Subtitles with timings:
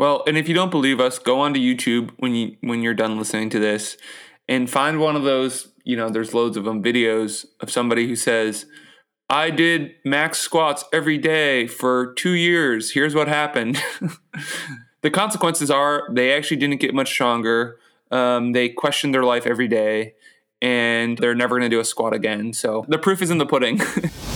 [0.00, 3.18] Well, and if you don't believe us, go onto YouTube when you when you're done
[3.18, 3.98] listening to this
[4.48, 8.16] and find one of those, you know, there's loads of them videos of somebody who
[8.16, 8.64] says,
[9.28, 12.92] "I did max squats every day for 2 years.
[12.92, 13.78] Here's what happened."
[15.02, 17.78] the consequences are they actually didn't get much stronger.
[18.10, 20.14] Um, they question their life every day
[20.62, 22.54] and they're never going to do a squat again.
[22.54, 23.82] So the proof is in the pudding.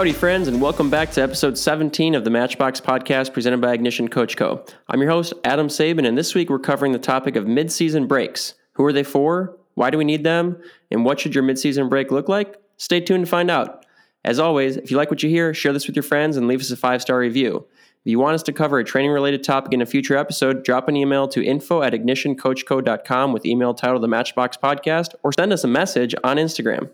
[0.00, 4.08] Howdy, friends, and welcome back to episode 17 of the Matchbox podcast presented by Ignition
[4.08, 4.64] Coach Co.
[4.88, 8.54] I'm your host, Adam Saban, and this week we're covering the topic of midseason breaks.
[8.72, 9.58] Who are they for?
[9.74, 10.56] Why do we need them?
[10.90, 12.56] And what should your midseason break look like?
[12.78, 13.84] Stay tuned to find out.
[14.24, 16.62] As always, if you like what you hear, share this with your friends and leave
[16.62, 17.66] us a five star review.
[18.02, 20.88] If you want us to cover a training related topic in a future episode, drop
[20.88, 25.62] an email to info at ignitioncoachco.com with email title The Matchbox Podcast or send us
[25.62, 26.88] a message on Instagram.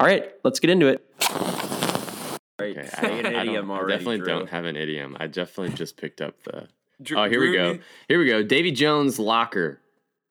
[0.00, 1.75] All right, let's get into it.
[2.58, 2.76] Right.
[2.76, 4.26] Okay, Say an I, don't- idiom I already, definitely Drew.
[4.26, 5.16] don't have an idiom.
[5.20, 6.68] I definitely just picked up the.
[7.02, 7.78] Drew- Oh, here we go.
[8.08, 8.42] Here we go.
[8.42, 9.80] Davy Jones' locker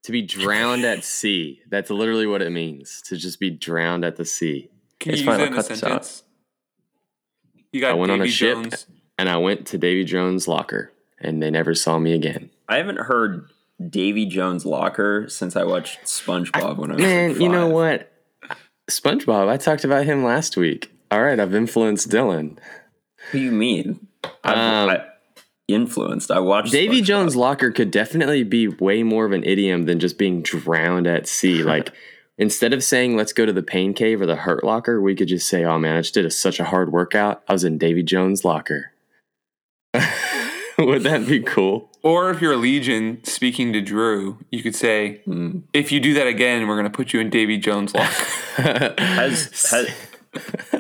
[0.04, 1.62] to be drowned at sea.
[1.70, 4.70] That's literally what it means to just be drowned at the sea.
[5.00, 5.90] Can It's you fine, use I'll that in a cut this out.
[6.06, 6.24] sentence?
[7.72, 8.88] You got I went on a ship Jones.
[9.18, 12.50] and I went to Davy Jones' locker, and they never saw me again.
[12.68, 13.50] I haven't heard
[13.90, 18.12] Davy Jones' locker since I watched SpongeBob when I was Man, like you know what?
[18.90, 19.50] SpongeBob.
[19.50, 20.92] I talked about him last week.
[21.16, 22.58] All right, I've influenced Dylan.
[23.32, 24.06] Who you mean?
[24.44, 25.06] I've, Um, I,
[25.70, 26.30] influenced.
[26.30, 27.06] I watched Davy SpongeBob.
[27.06, 31.26] Jones' locker could definitely be way more of an idiom than just being drowned at
[31.26, 31.64] sea.
[31.76, 31.94] Like
[32.38, 35.30] instead of saying "Let's go to the pain cave" or the hurt locker, we could
[35.30, 37.44] just say, "Oh man, I just did a, such a hard workout.
[37.48, 38.92] I was in Davy Jones' locker."
[40.78, 41.90] Would that be cool?
[42.04, 45.60] Or if you're a Legion speaking to Drew, you could say, Hmm.
[45.72, 48.26] if you do that again, we're going to put you in Davy Jones' locker.
[48.98, 49.90] Has, has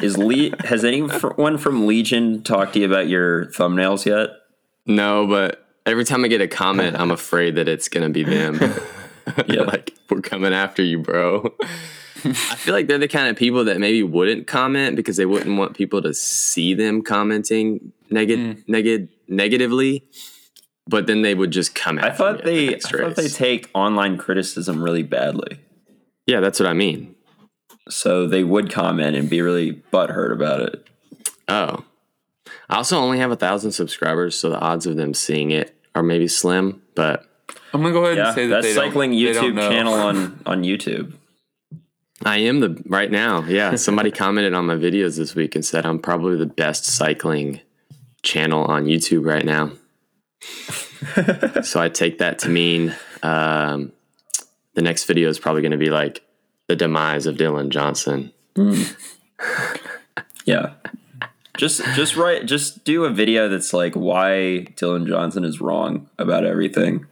[0.01, 4.29] is Le- has anyone from Legion talked to you about your thumbnails yet?
[4.85, 8.59] no, but every time I get a comment, I'm afraid that it's gonna be them.
[9.47, 9.61] Yeah.
[9.63, 11.53] like we're coming after you, bro.
[12.23, 15.57] I feel like they're the kind of people that maybe wouldn't comment because they wouldn't
[15.57, 18.53] want people to see them commenting neg- hmm.
[18.67, 20.03] neg- negatively.
[20.87, 23.27] But then they would just come I thought me at they the I thought they
[23.27, 25.59] take online criticism really badly.
[26.27, 27.14] yeah, that's what I mean.
[27.89, 30.87] So they would comment and be really butthurt about it.
[31.47, 31.83] Oh,
[32.69, 36.03] I also only have a thousand subscribers, so the odds of them seeing it are
[36.03, 36.81] maybe slim.
[36.95, 37.25] But
[37.73, 39.51] I'm going to go ahead Yeah, and say that that's they cycling don't, they don't
[39.51, 39.69] YouTube know.
[39.69, 41.13] channel on on YouTube.
[42.23, 43.43] I am the right now.
[43.43, 47.59] Yeah, somebody commented on my videos this week and said I'm probably the best cycling
[48.23, 49.71] channel on YouTube right now.
[51.63, 53.91] so I take that to mean um,
[54.73, 56.24] the next video is probably going to be like
[56.67, 58.31] the demise of Dylan Johnson.
[60.45, 60.73] Yeah.
[61.57, 66.45] Just just write just do a video that's like why Dylan Johnson is wrong about
[66.45, 67.07] everything.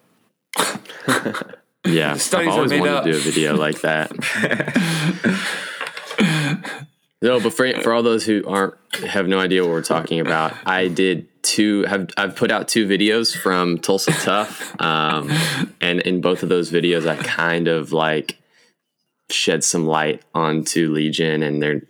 [1.86, 3.04] Yeah, studies I've are always made wanted up.
[3.06, 4.12] to do a video like that.
[7.22, 10.54] no, but for, for all those who aren't have no idea what we're talking about,
[10.66, 15.32] I did two have I've put out two videos from Tulsa Tough, um,
[15.80, 18.38] and in both of those videos, I kind of like
[19.34, 21.82] shed some light onto Legion and their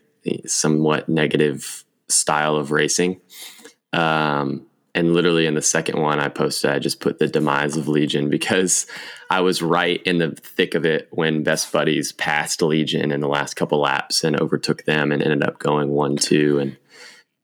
[0.45, 3.19] somewhat negative style of racing.
[3.91, 4.65] Um,
[4.95, 8.29] and literally in the second one I posted, I just put the demise of Legion
[8.29, 8.85] because
[9.29, 13.27] I was right in the thick of it when Best Buddies passed Legion in the
[13.27, 16.79] last couple laps and overtook them and ended up going one two, and it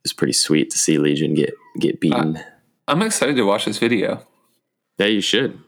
[0.03, 2.39] was pretty sweet to see Legion get get beaten.
[2.87, 4.25] I'm excited to watch this video.
[4.99, 5.59] yeah, you should.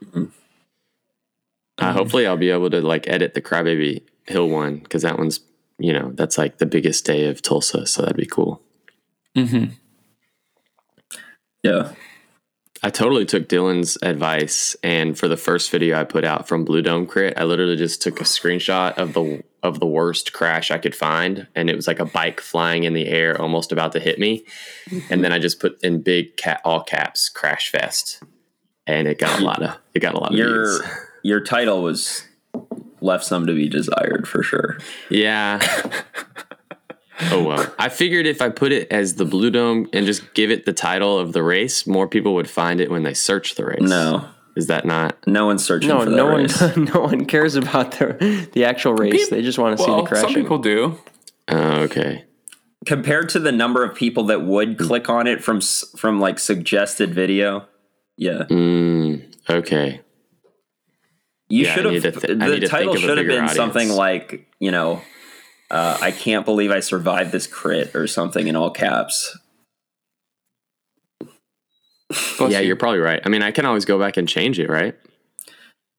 [1.78, 5.40] Uh, hopefully, I'll be able to like edit the Crybaby Hill one because that one's
[5.78, 8.62] you know that's like the biggest day of Tulsa, so that'd be cool.
[9.34, 9.64] Hmm.
[11.62, 11.92] Yeah.
[12.84, 16.82] I totally took Dylan's advice, and for the first video I put out from Blue
[16.82, 20.78] Dome Crit, I literally just took a screenshot of the of the worst crash I
[20.78, 24.00] could find, and it was like a bike flying in the air, almost about to
[24.00, 24.44] hit me,
[25.10, 28.20] and then I just put in big cat all caps "Crash Fest,"
[28.84, 30.82] and it got a lot of it got a lot of Your views.
[31.22, 32.24] your title was
[33.02, 34.78] left some to be desired for sure.
[35.10, 35.60] Yeah.
[37.30, 37.74] oh well.
[37.78, 40.72] I figured if I put it as the Blue Dome and just give it the
[40.72, 43.80] title of the race, more people would find it when they search the race.
[43.80, 44.28] No.
[44.54, 45.16] Is that not?
[45.26, 48.94] No one's searching No, for that no one, no one cares about the the actual
[48.94, 49.28] race.
[49.28, 50.20] They just want to see the crash.
[50.22, 50.98] some people do.
[51.48, 52.24] Oh, okay.
[52.84, 57.14] Compared to the number of people that would click on it from from like suggested
[57.14, 57.66] video.
[58.16, 58.44] Yeah.
[58.50, 60.00] Mm, okay.
[61.52, 62.02] You Yeah, should have.
[62.02, 65.02] th- I the title think of a should have bigger been something like, you know,
[65.70, 69.36] uh, I can't believe I survived this crit or something in all caps.
[72.38, 73.20] Bless yeah, you're probably right.
[73.26, 74.96] I mean, I can always go back and change it, right?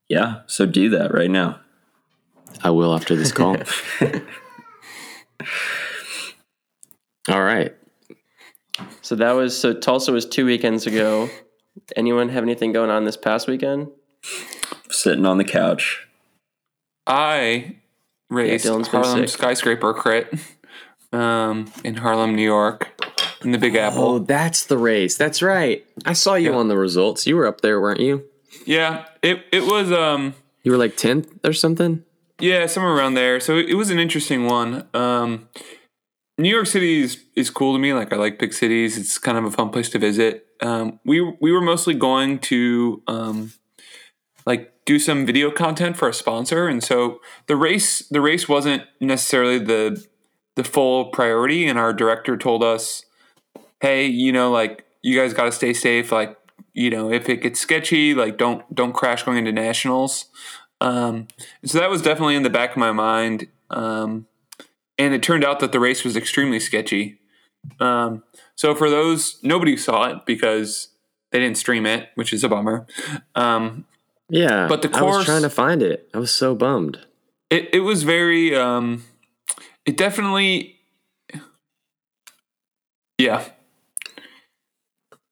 [0.10, 1.60] Yeah, so do that right now.
[2.64, 3.56] I will after this call.
[7.30, 7.76] All right.
[9.02, 11.30] So that was so Tulsa was two weekends ago.
[11.96, 13.90] Anyone have anything going on this past weekend?
[14.94, 16.07] Sitting on the couch.
[17.07, 17.75] I
[18.30, 19.30] raced Dylan's Harlem sick.
[19.30, 20.34] skyscraper crit
[21.12, 23.01] um, in Harlem, New York,
[23.44, 24.04] in the Big Apple.
[24.04, 25.18] Oh, that's the race.
[25.18, 25.86] That's right.
[26.06, 26.57] I saw you Yeah.
[26.57, 27.28] on the results.
[27.28, 28.24] You were up there, weren't you?
[28.66, 32.04] Yeah, it it was um You were like 10th or something?
[32.40, 33.40] yeah somewhere around there.
[33.40, 34.88] So it, it was an interesting one.
[34.94, 35.50] Um,
[36.38, 37.94] New York City is, is cool to me.
[37.94, 38.98] Like I like big cities.
[38.98, 40.45] It's kind of a fun place to visit.
[40.62, 43.54] Um, we we were mostly going to um,
[44.45, 48.84] like do some video content for a sponsor, and so the race the race wasn't
[49.00, 50.06] necessarily the
[50.56, 51.68] the full priority.
[51.68, 53.06] And our director told us,
[53.81, 56.12] hey, you know, like you guys got to stay safe.
[56.12, 56.38] Like
[56.74, 60.25] you know, if it gets sketchy, like don't don't crash going into nationals.
[60.81, 61.28] Um,
[61.63, 63.48] so that was definitely in the back of my mind.
[63.69, 64.28] Um,
[64.98, 67.19] and it turned out that the race was extremely sketchy.
[67.80, 68.24] Um,
[68.56, 70.90] so for those, nobody saw it because
[71.31, 72.86] they didn't stream it, which is a bummer.
[73.34, 73.86] Um,
[74.33, 74.65] Yeah.
[74.68, 76.09] But the I was trying to find it.
[76.13, 76.97] I was so bummed.
[77.51, 79.03] it, it was very, um,
[79.85, 80.80] it definitely,
[83.19, 83.44] yeah,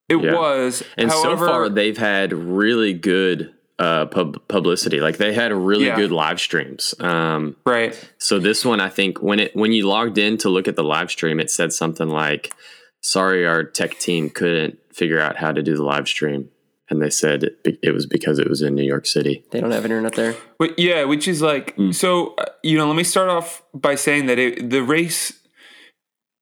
[0.07, 0.33] it Yeah.
[0.35, 0.83] was.
[0.97, 4.99] And However, so far, they've had really good uh, pub- publicity.
[4.99, 5.95] Like they had really Yeah.
[5.95, 6.93] good live streams.
[6.99, 7.97] Um, right.
[8.19, 10.83] so this one, I think when it when you logged in to look at the
[10.83, 12.53] live stream, it said something like,
[13.01, 16.49] "Sorry, our tech team couldn't figure out how to do the live stream."
[16.91, 19.45] And they said it, it was because it was in New York City.
[19.51, 20.35] They don't have internet there.
[20.59, 22.35] But yeah, which is like so.
[22.37, 25.31] uh, You know, let me start off by saying that it, the race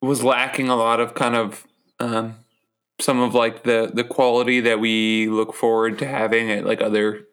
[0.01, 1.67] was lacking a lot of kind of
[1.99, 2.37] um,
[2.99, 7.27] some of like the the quality that we look forward to having at like other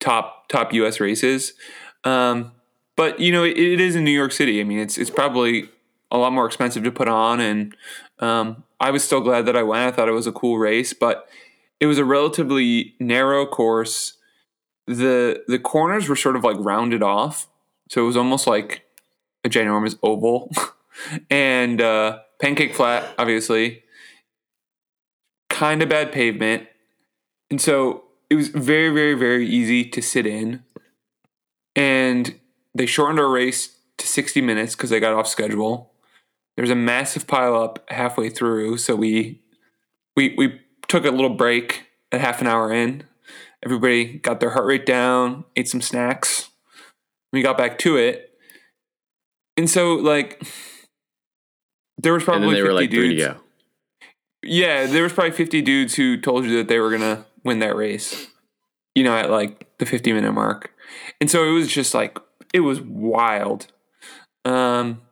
[0.00, 0.98] top top U.S.
[1.00, 1.52] races.
[2.04, 2.52] Um,
[2.96, 4.60] but you know, it, it is in New York City.
[4.60, 5.68] I mean, it's it's probably
[6.10, 7.76] a lot more expensive to put on, and
[8.18, 9.86] um, I was still glad that I went.
[9.86, 11.28] I thought it was a cool race, but
[11.80, 14.14] it was a relatively narrow course.
[14.86, 17.46] The the corners were sort of like rounded off,
[17.88, 18.84] so it was almost like
[19.44, 20.50] a ginormous oval,
[21.30, 23.84] and uh, pancake flat, obviously,
[25.50, 26.66] kind of bad pavement,
[27.50, 30.64] and so it was very very very easy to sit in,
[31.76, 32.38] and
[32.74, 35.92] they shortened our race to sixty minutes because they got off schedule.
[36.56, 39.42] There was a massive pile up halfway through, so we
[40.16, 43.04] we we took a little break at half an hour in.
[43.64, 46.50] Everybody got their heart rate down, ate some snacks.
[47.32, 48.32] We got back to it.
[49.56, 50.42] And so like
[51.98, 53.22] there was probably then they 50 were like dudes.
[53.22, 53.36] go.
[54.44, 57.58] Yeah, there was probably 50 dudes who told you that they were going to win
[57.58, 58.28] that race.
[58.94, 60.72] You know, at like the 50 minute mark.
[61.20, 62.18] And so it was just like
[62.54, 63.66] it was wild.
[64.44, 65.02] Um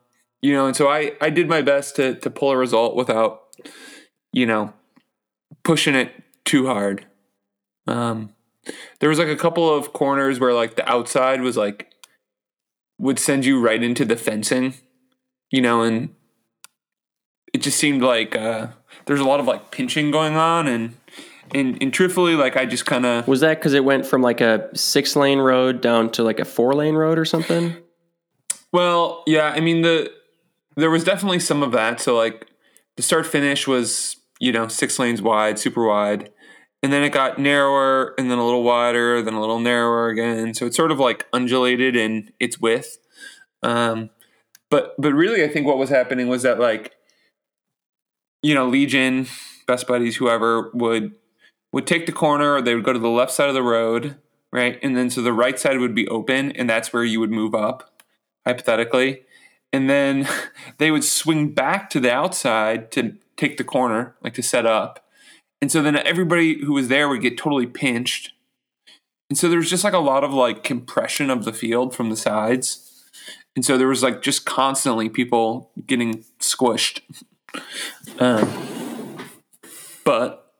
[0.41, 3.43] you know, and so I I did my best to to pull a result without
[4.31, 4.73] you know
[5.67, 6.11] pushing it
[6.45, 7.05] too hard.
[7.87, 8.33] Um
[8.99, 11.91] there was like a couple of corners where like the outside was like
[12.97, 14.73] would send you right into the fencing,
[15.51, 16.15] you know, and
[17.53, 18.67] it just seemed like uh
[19.05, 20.95] there's a lot of like pinching going on and
[21.53, 24.41] and, and truthfully like I just kind of Was that because it went from like
[24.41, 27.75] a six lane road down to like a four lane road or something?
[28.71, 30.11] Well, yeah, I mean the
[30.77, 31.99] there was definitely some of that.
[31.99, 32.47] So like
[32.95, 36.31] the start finish was, you know, six lanes wide, super wide.
[36.83, 40.53] And then it got narrower and then a little wider, then a little narrower again.
[40.53, 42.97] So it's sort of like undulated in its width.
[43.63, 44.11] Um
[44.69, 46.93] but but really I think what was happening was that like
[48.43, 49.27] you know, Legion,
[49.65, 51.13] Best Buddies, whoever would
[51.73, 54.17] would take the corner or they would go to the left side of the road,
[54.53, 54.79] right?
[54.81, 57.53] And then so the right side would be open and that's where you would move
[57.53, 58.03] up
[58.45, 59.23] hypothetically.
[59.73, 60.27] And then
[60.77, 65.05] they would swing back to the outside to take the corner, like to set up.
[65.61, 68.33] And so then everybody who was there would get totally pinched.
[69.29, 72.09] And so there was just like a lot of like compression of the field from
[72.09, 73.05] the sides.
[73.55, 77.01] And so there was like just constantly people getting squished.
[78.19, 79.17] Um,
[80.05, 80.53] but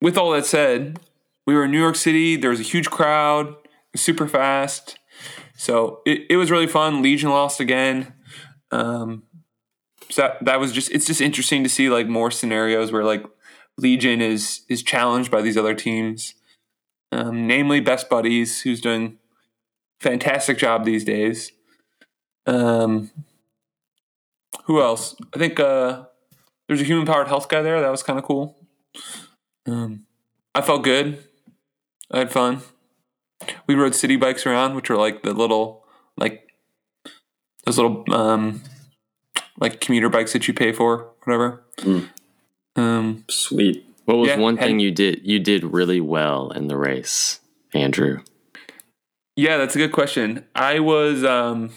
[0.00, 0.98] with all that said,
[1.46, 2.36] we were in New York City.
[2.36, 3.54] There was a huge crowd,
[3.96, 4.98] super fast.
[5.56, 7.02] So it, it was really fun.
[7.02, 8.14] Legion lost again.
[8.70, 9.24] Um,
[10.08, 13.24] so that, that was just it's just interesting to see like more scenarios where like
[13.78, 16.34] Legion is is challenged by these other teams,
[17.12, 19.18] um, namely Best Buddies, who's doing
[20.00, 21.52] fantastic job these days.
[22.46, 23.10] Um,
[24.64, 25.14] who else?
[25.34, 26.04] I think uh,
[26.66, 27.80] there's a human powered health guy there.
[27.80, 28.56] That was kind of cool.
[29.66, 30.06] Um,
[30.54, 31.24] I felt good.
[32.10, 32.62] I had fun.
[33.66, 35.84] We rode city bikes around, which are like the little
[36.16, 36.49] like
[37.64, 38.62] those little um
[39.60, 41.62] like commuter bikes that you pay for, whatever.
[42.76, 43.84] Um, Sweet.
[44.06, 47.40] What was Yeah, one thing you did you did really well in the race,
[47.74, 48.22] Andrew?
[49.36, 50.44] yeah, that's a good question.
[50.54, 51.70] I was um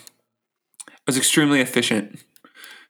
[0.88, 2.20] I was extremely efficient.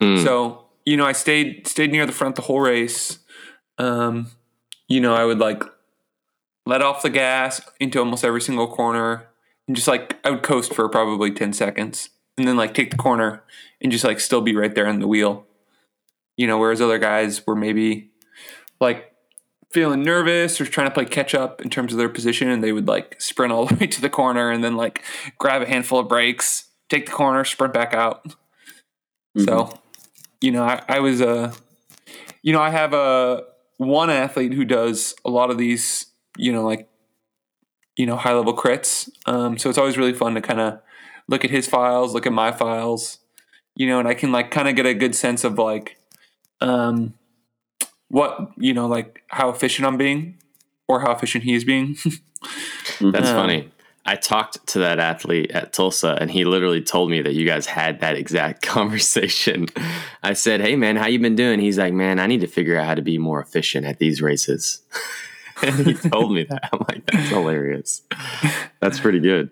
[0.01, 0.23] Mm.
[0.23, 3.19] So, you know, I stayed stayed near the front the whole race.
[3.77, 4.27] Um,
[4.87, 5.63] you know, I would like
[6.65, 9.27] let off the gas into almost every single corner
[9.67, 12.97] and just like I would coast for probably 10 seconds and then like take the
[12.97, 13.43] corner
[13.81, 15.45] and just like still be right there on the wheel.
[16.37, 18.11] You know, whereas other guys were maybe
[18.79, 19.13] like
[19.71, 22.71] feeling nervous or trying to play catch up in terms of their position and they
[22.71, 25.03] would like sprint all the way to the corner and then like
[25.37, 28.35] grab a handful of brakes, take the corner, sprint back out.
[29.35, 29.79] So,
[30.41, 31.53] you know, I, I was uh
[32.43, 33.45] you know, I have a
[33.77, 36.87] one athlete who does a lot of these, you know, like
[37.97, 39.09] you know, high level crits.
[39.25, 40.81] Um, so it's always really fun to kind of
[41.27, 43.19] look at his files, look at my files,
[43.75, 45.97] you know, and I can like kind of get a good sense of like
[46.61, 47.13] um
[48.09, 50.37] what, you know, like how efficient I'm being
[50.87, 51.95] or how efficient he is being.
[53.01, 53.69] That's Um, funny.
[54.05, 57.65] I talked to that athlete at Tulsa, and he literally told me that you guys
[57.65, 59.67] had that exact conversation.
[60.21, 62.77] I said, "Hey, man, how you been doing?" He's like, "Man, I need to figure
[62.77, 64.81] out how to be more efficient at these races."
[65.63, 66.69] and he told me that.
[66.73, 68.01] I'm like, "That's hilarious.
[68.81, 69.49] That's pretty good."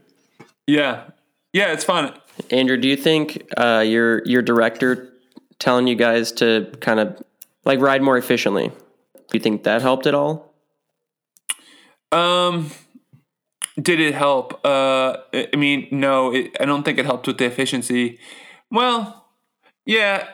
[0.67, 1.05] yeah.
[1.53, 2.13] Yeah, it's fun.
[2.49, 5.13] Andrew, do you think uh, your your director
[5.59, 7.21] telling you guys to kind of
[7.65, 8.69] like ride more efficiently?
[8.69, 10.53] Do you think that helped at all?
[12.11, 12.71] Um,
[13.81, 14.65] did it help?
[14.65, 18.19] Uh, I mean, no, it, I don't think it helped with the efficiency.
[18.69, 19.27] Well,
[19.85, 20.27] yeah,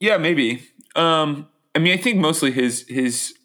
[0.00, 0.62] yeah, maybe.
[0.96, 3.37] Um, I mean, I think mostly his his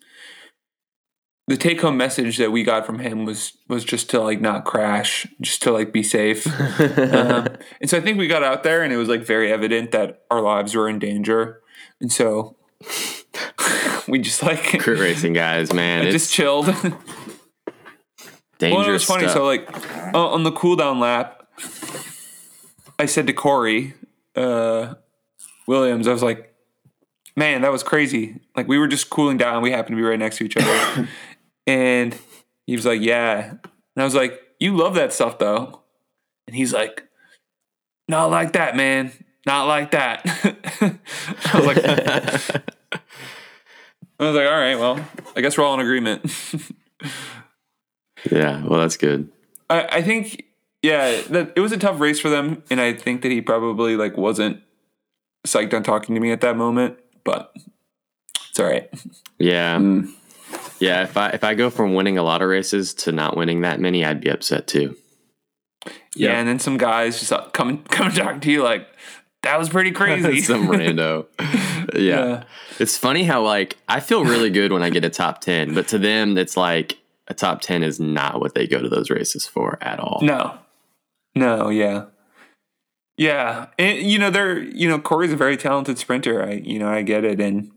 [1.47, 4.65] the take home message that we got from him was was just to like not
[4.65, 6.47] crash, just to like be safe.
[6.79, 7.47] um,
[7.81, 10.23] and so I think we got out there, and it was like very evident that
[10.31, 11.61] our lives were in danger,
[11.99, 12.55] and so
[14.07, 16.67] we just like Crit racing guys, man, it's just chilled.
[18.57, 19.23] dangerous Well, it was funny.
[19.23, 19.33] stuff.
[19.33, 19.69] So, like,
[20.13, 21.47] uh, on the cooldown lap,
[22.97, 23.95] I said to Cory
[24.35, 24.93] uh,
[25.67, 26.53] Williams, I was like,
[27.35, 28.39] man, that was crazy.
[28.55, 29.61] Like, we were just cooling down.
[29.61, 31.07] We happened to be right next to each other.
[31.67, 32.17] And
[32.67, 33.49] he was like, yeah.
[33.49, 33.59] And
[33.97, 35.81] I was like, you love that stuff, though.
[36.47, 37.07] And he's like,
[38.07, 39.11] not like that, man.
[39.45, 40.21] Not like that.
[40.81, 41.77] I was like,
[44.19, 45.05] I was like, all right, well,
[45.35, 46.23] I guess we're all in agreement.
[48.31, 49.29] yeah, well, that's good.
[49.69, 50.45] I, I think
[50.81, 53.95] yeah, that it was a tough race for them, and I think that he probably
[53.95, 54.61] like wasn't
[55.45, 57.55] psyched on talking to me at that moment, but
[58.49, 58.89] it's all right.
[59.39, 59.77] Yeah.
[59.77, 60.13] Mm.
[60.83, 63.61] Yeah, if I if I go from winning a lot of races to not winning
[63.61, 64.97] that many, I'd be upset too.
[66.15, 68.87] Yeah, and then some guys just uh, come and come talk to you like
[69.43, 70.41] that was pretty crazy.
[70.41, 71.27] Some rando.
[71.39, 72.25] yeah.
[72.25, 72.43] Yeah.
[72.79, 75.87] It's funny how like I feel really good when I get a top 10, but
[75.89, 76.97] to them it's like
[77.27, 80.19] a top 10 is not what they go to those races for at all.
[80.21, 80.57] no,
[81.35, 82.05] no, yeah,
[83.17, 86.43] yeah, and you know they're you know Cory's a very talented sprinter.
[86.43, 87.71] I you know I get it, and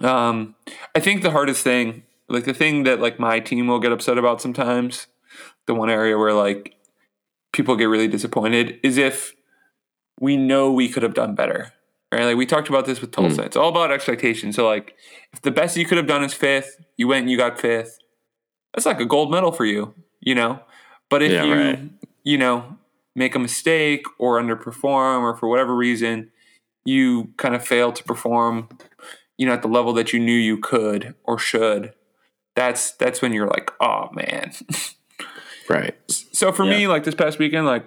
[0.00, 0.54] um,
[0.94, 4.18] I think the hardest thing, like the thing that like my team will get upset
[4.18, 5.06] about sometimes,
[5.66, 6.74] the one area where like
[7.52, 9.34] people get really disappointed is if
[10.20, 11.72] we know we could have done better.
[12.10, 12.24] Right?
[12.24, 13.42] Like we talked about this with Tulsa.
[13.42, 14.52] It's all about expectation.
[14.52, 14.94] So like
[15.32, 17.98] if the best you could have done is fifth, you went and you got fifth,
[18.72, 20.60] that's like a gold medal for you, you know?
[21.10, 21.90] But if Yeah, you right.
[22.24, 22.78] you know,
[23.14, 26.30] make a mistake or underperform or for whatever reason,
[26.84, 28.68] you kind of fail to perform,
[29.38, 31.94] you know, at the level that you knew you could or should,
[32.54, 34.52] that's that's when you're like, oh man.
[35.68, 35.94] Right.
[36.08, 37.84] So for me, like this past weekend, like,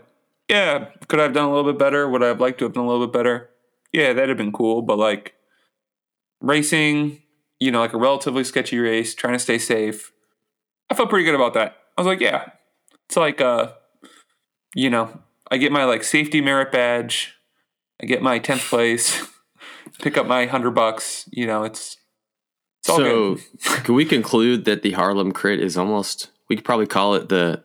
[0.47, 2.07] yeah, could I have done a little bit better?
[2.07, 3.49] Would I have liked to have done a little bit better?
[3.91, 4.81] Yeah, that'd have been cool.
[4.81, 5.33] But like
[6.41, 7.21] racing,
[7.59, 10.11] you know, like a relatively sketchy race, trying to stay safe,
[10.89, 11.77] I felt pretty good about that.
[11.97, 12.49] I was like, yeah,
[13.07, 13.71] it's like, uh,
[14.75, 17.33] you know, I get my like safety merit badge,
[18.01, 19.25] I get my tenth place,
[19.99, 21.27] pick up my hundred bucks.
[21.31, 21.97] You know, it's
[22.81, 23.43] it's all So, good.
[23.83, 27.63] can we conclude that the Harlem crit is almost we could probably call it the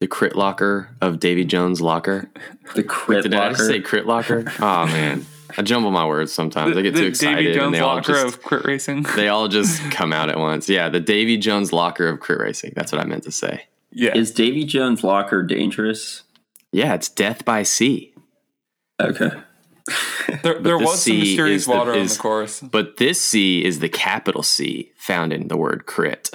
[0.00, 2.30] the crit locker of Davy Jones locker.
[2.74, 3.56] The crit Did I locker.
[3.56, 4.44] just say crit locker?
[4.60, 5.26] Oh man.
[5.56, 6.76] I jumble my words sometimes.
[6.76, 9.02] I get too excited Davy Jones and they all locker just of crit racing.
[9.16, 10.68] they all just come out at once.
[10.68, 12.72] Yeah, the Davy Jones locker of crit racing.
[12.74, 13.66] That's what I meant to say.
[13.92, 14.16] Yeah.
[14.16, 16.24] Is Davy Jones' locker dangerous?
[16.72, 18.12] Yeah, it's death by sea.
[19.00, 19.30] Okay.
[20.42, 22.60] There there the was some C mysterious is the- water on the course.
[22.60, 26.30] But this C is the capital C found in the word crit.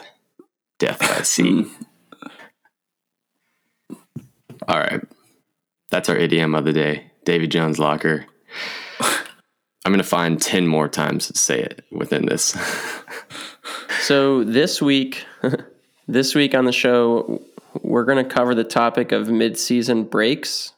[0.78, 1.66] Death by sea.
[4.68, 5.02] All right.
[5.90, 7.12] That's our idiom of the day.
[7.26, 8.26] David Jones locker.
[9.02, 12.56] I'm going to find 10 more times to say it within this.
[14.02, 15.26] So this week,
[16.08, 17.44] this week on the show,
[17.84, 20.74] we're going to cover the topic of mid-season breaks.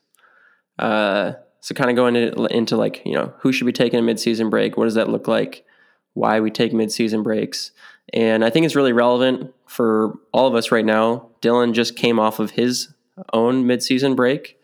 [0.78, 4.04] Uh, so kind of going into, into like you know who should be taking a
[4.04, 5.66] mid-season break, what does that look like,
[6.14, 7.72] why we take mid-season breaks,
[8.14, 11.30] and I think it's really relevant for all of us right now.
[11.42, 12.94] Dylan just came off of his
[13.34, 14.58] own mid-season break.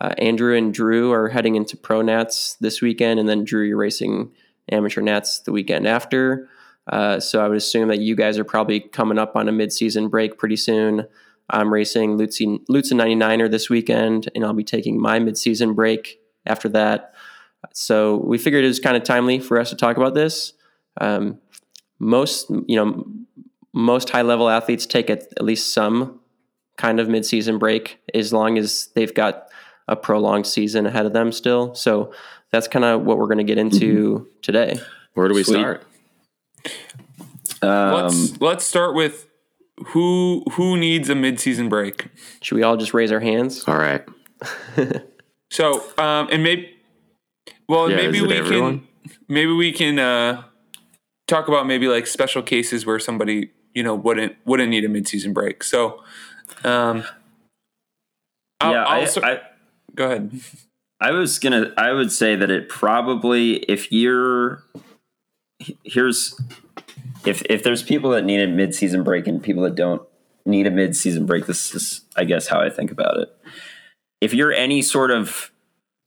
[0.00, 3.76] Uh, Andrew and Drew are heading into pro nats this weekend, and then Drew, you're
[3.76, 4.32] racing
[4.70, 6.48] amateur nats the weekend after.
[6.86, 10.08] Uh, so I would assume that you guys are probably coming up on a mid-season
[10.08, 11.06] break pretty soon.
[11.50, 17.14] I'm racing Lutsen 99er this weekend, and I'll be taking my mid-season break after that.
[17.72, 20.52] So we figured it was kind of timely for us to talk about this.
[21.00, 21.38] Um,
[21.98, 23.04] most, you know,
[23.72, 26.20] most high-level athletes take at, at least some
[26.76, 29.48] kind of mid-season break as long as they've got
[29.88, 31.74] a prolonged season ahead of them still.
[31.74, 32.12] So
[32.52, 34.78] that's kind of what we're going to get into today.
[35.14, 35.58] Where do we Sweet.
[35.58, 35.84] start?
[37.60, 39.26] Um, let's let's start with
[39.88, 42.06] who who needs a mid-season break.
[42.40, 43.64] Should we all just raise our hands?
[43.66, 44.04] All right.
[45.50, 46.74] So, um, and maybe,
[47.68, 48.80] well, Yeah, maybe we everyone?
[48.80, 50.42] can, maybe we can uh,
[51.26, 55.32] talk about maybe like special cases where somebody you know wouldn't wouldn't need a mid-season
[55.32, 55.62] break.
[55.62, 56.02] So,
[56.64, 57.04] um,
[58.60, 59.40] I'll, yeah, I'll I, I,
[59.94, 60.40] go ahead.
[61.00, 61.72] I was gonna.
[61.76, 64.64] I would say that it probably, if you're,
[65.84, 66.38] here's,
[67.24, 70.02] if if there's people that need a mid-season break and people that don't
[70.44, 73.28] need a mid-season break, this is, I guess, how I think about it.
[74.20, 75.50] If you're any sort of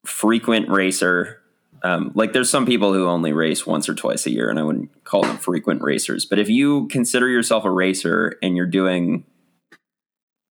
[0.06, 1.42] frequent racer,
[1.84, 4.64] um, like there's some people who only race once or twice a year, and I
[4.64, 6.26] wouldn't call them frequent racers.
[6.26, 9.26] But if you consider yourself a racer and you're doing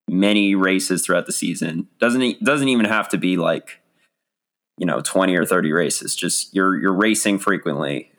[0.08, 3.80] many races throughout the season, doesn't doesn't even have to be like
[4.80, 8.10] you know 20 or 30 races just you're you're racing frequently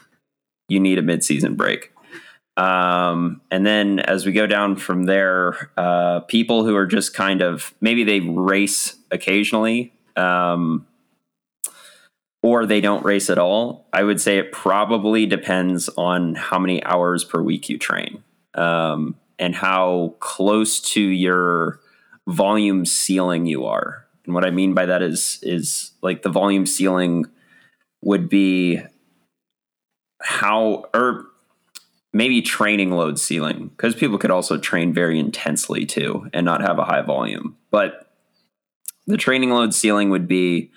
[0.70, 1.91] you need a mid-season break
[2.62, 7.42] um, and then as we go down from there uh, people who are just kind
[7.42, 10.86] of maybe they race occasionally um,
[12.44, 13.88] or they don't race at all.
[13.94, 18.24] I would say it probably depends on how many hours per week you train
[18.56, 21.80] um, and how close to your
[22.28, 24.06] volume ceiling you are.
[24.26, 27.26] And what I mean by that is is like the volume ceiling
[28.04, 28.80] would be
[30.22, 31.26] how or
[32.14, 36.78] maybe training load ceiling because people could also train very intensely too and not have
[36.78, 37.58] a high volume.
[37.70, 38.08] But
[39.08, 40.72] the training load ceiling would be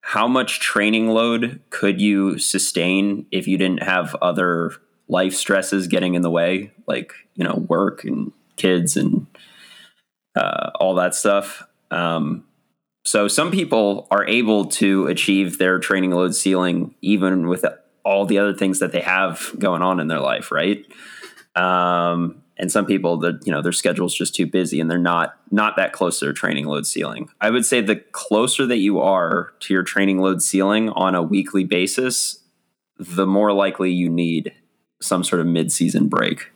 [0.00, 4.72] how much training load could you sustain if you didn't have other
[5.08, 9.26] life stresses getting in the way, like you know work and kids and
[10.34, 11.62] uh, all that stuff.
[11.90, 12.44] Um,
[13.04, 17.64] so some people are able to achieve their training load ceiling even with
[18.04, 20.84] all the other things that they have going on in their life, right?
[21.54, 25.36] Um, and some people that you know their schedule's just too busy and they're not
[25.50, 27.28] not that close to their training load ceiling.
[27.40, 31.22] I would say the closer that you are to your training load ceiling on a
[31.22, 32.38] weekly basis,
[32.98, 34.52] the more likely you need
[35.00, 36.52] some sort of mid-season break.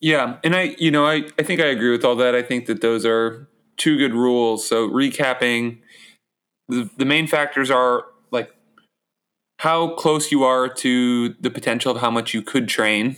[0.00, 2.34] Yeah, and I, you know, I, I think I agree with all that.
[2.34, 4.66] I think that those are two good rules.
[4.66, 5.78] So recapping,
[6.68, 8.04] the the main factors are
[9.64, 13.16] how close you are to the potential of how much you could train,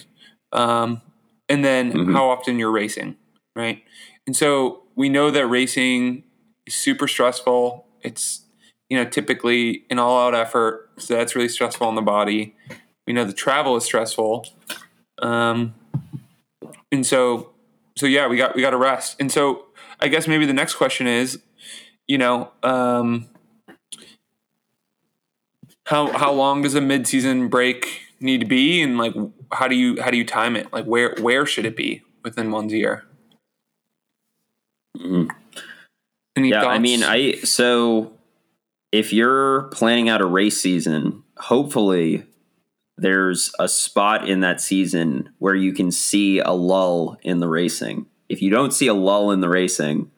[0.53, 1.03] um,
[1.49, 2.13] and then Mhm.
[2.13, 3.17] how often you're racing,
[3.57, 3.83] right?
[4.29, 6.23] And so we know that racing
[6.65, 7.85] is super stressful.
[8.03, 8.43] It's
[8.89, 12.55] you know typically an all out effort, so that's really stressful on the body.
[13.09, 14.47] We know the travel is stressful.
[15.19, 15.75] Um,
[16.93, 17.51] and so
[17.97, 19.67] so yeah we got we got to rest and so
[20.01, 21.41] i guess maybe the next question is
[22.07, 23.27] you know um
[25.87, 29.15] how how long does a mid-season break need to be and like
[29.53, 32.51] how do you how do you time it like where where should it be within
[32.51, 33.05] one's year
[34.97, 35.31] Mhm.
[36.37, 38.13] Any yeah, I mean, I so
[38.93, 42.25] if you're planning out a race season, hopefully
[42.99, 48.07] there's a spot in that season where you can see a lull in the racing.
[48.29, 50.11] If you don't see a lull in the racing,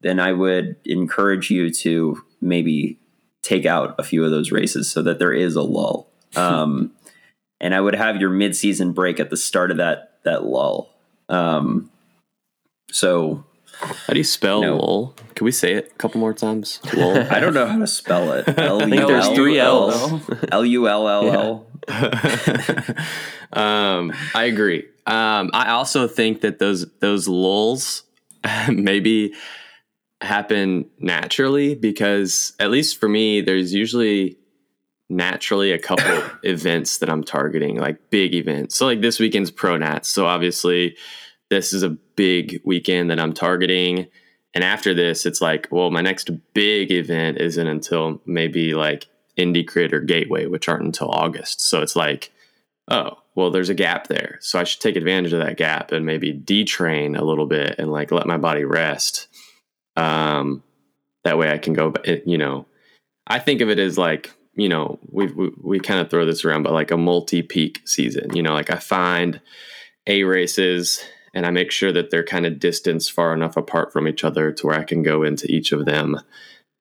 [0.00, 2.98] then I would encourage you to maybe
[3.46, 6.08] take out a few of those races so that there is a lull.
[6.36, 6.92] Um,
[7.60, 10.90] and I would have your mid-season break at the start of that that lull.
[11.30, 11.90] Um,
[12.90, 13.44] So
[13.80, 14.76] How do you spell No.
[14.76, 15.14] lol?
[15.34, 16.80] Can we say it a couple more times?
[16.94, 17.16] Lol.
[17.30, 18.46] I don't know how to spell it.
[18.58, 19.94] L think there's three L's.
[20.52, 21.66] L U L L L.
[23.52, 24.84] um, I agree.
[25.06, 28.02] Um, I also think that those those lulls
[28.68, 29.32] maybe
[30.20, 34.38] happen naturally because at least for me, there's usually
[35.08, 38.76] naturally a couple events that I'm targeting, like big events.
[38.76, 40.08] So like this weekend's Pro Nats.
[40.08, 40.96] So obviously
[41.50, 44.08] this is a big weekend that I'm targeting.
[44.54, 49.64] And after this, it's like, well, my next big event isn't until maybe like Indy
[49.64, 51.60] Crit or Gateway, which aren't until August.
[51.60, 52.32] So it's like,
[52.88, 54.38] oh, well, there's a gap there.
[54.40, 57.92] So I should take advantage of that gap and maybe detrain a little bit and
[57.92, 59.28] like let my body rest.
[59.96, 60.62] Um,
[61.24, 62.66] that way I can go, it- you know,
[63.26, 66.44] I think of it as like, you know, we, we, we kind of throw this
[66.44, 69.40] around, but like a multi peak season, you know, like I find
[70.06, 71.04] A races
[71.34, 74.52] and I make sure that they're kind of distanced far enough apart from each other
[74.52, 76.18] to where I can go into each of them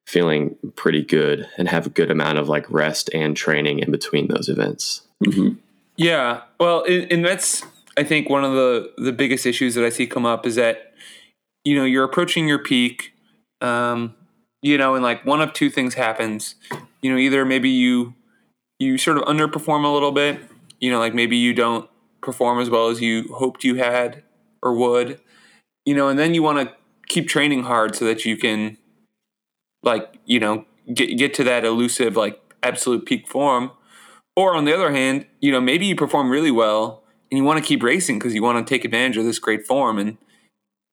[0.08, 4.28] feeling pretty good and have a good amount of like rest and training in between
[4.28, 5.02] those events.
[5.98, 7.64] Yeah, well, and, and that's
[7.98, 10.94] I think one of the the biggest issues that I see come up is that
[11.66, 13.14] you know you're approaching your peak,
[13.60, 14.16] um,
[14.62, 16.56] you know, and like one of two things happens.
[17.02, 18.14] You know, either maybe you
[18.80, 20.40] you sort of underperform a little bit.
[20.80, 21.90] You know, like maybe you don't
[22.22, 24.24] perform as well as you hoped you had
[24.62, 25.20] or would.
[25.86, 26.76] You know, and then you want to
[27.08, 28.78] keep training hard so that you can
[29.84, 33.72] like you know get get to that elusive like absolute peak form.
[34.36, 37.58] Or on the other hand, you know, maybe you perform really well and you want
[37.58, 39.98] to keep racing because you want to take advantage of this great form.
[39.98, 40.18] And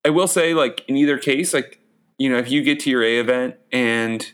[0.04, 1.78] I will say, like, in either case, like,
[2.18, 4.32] you know, if you get to your A event and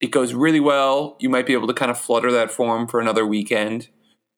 [0.00, 3.00] it goes really well, you might be able to kind of flutter that form for
[3.00, 3.88] another weekend.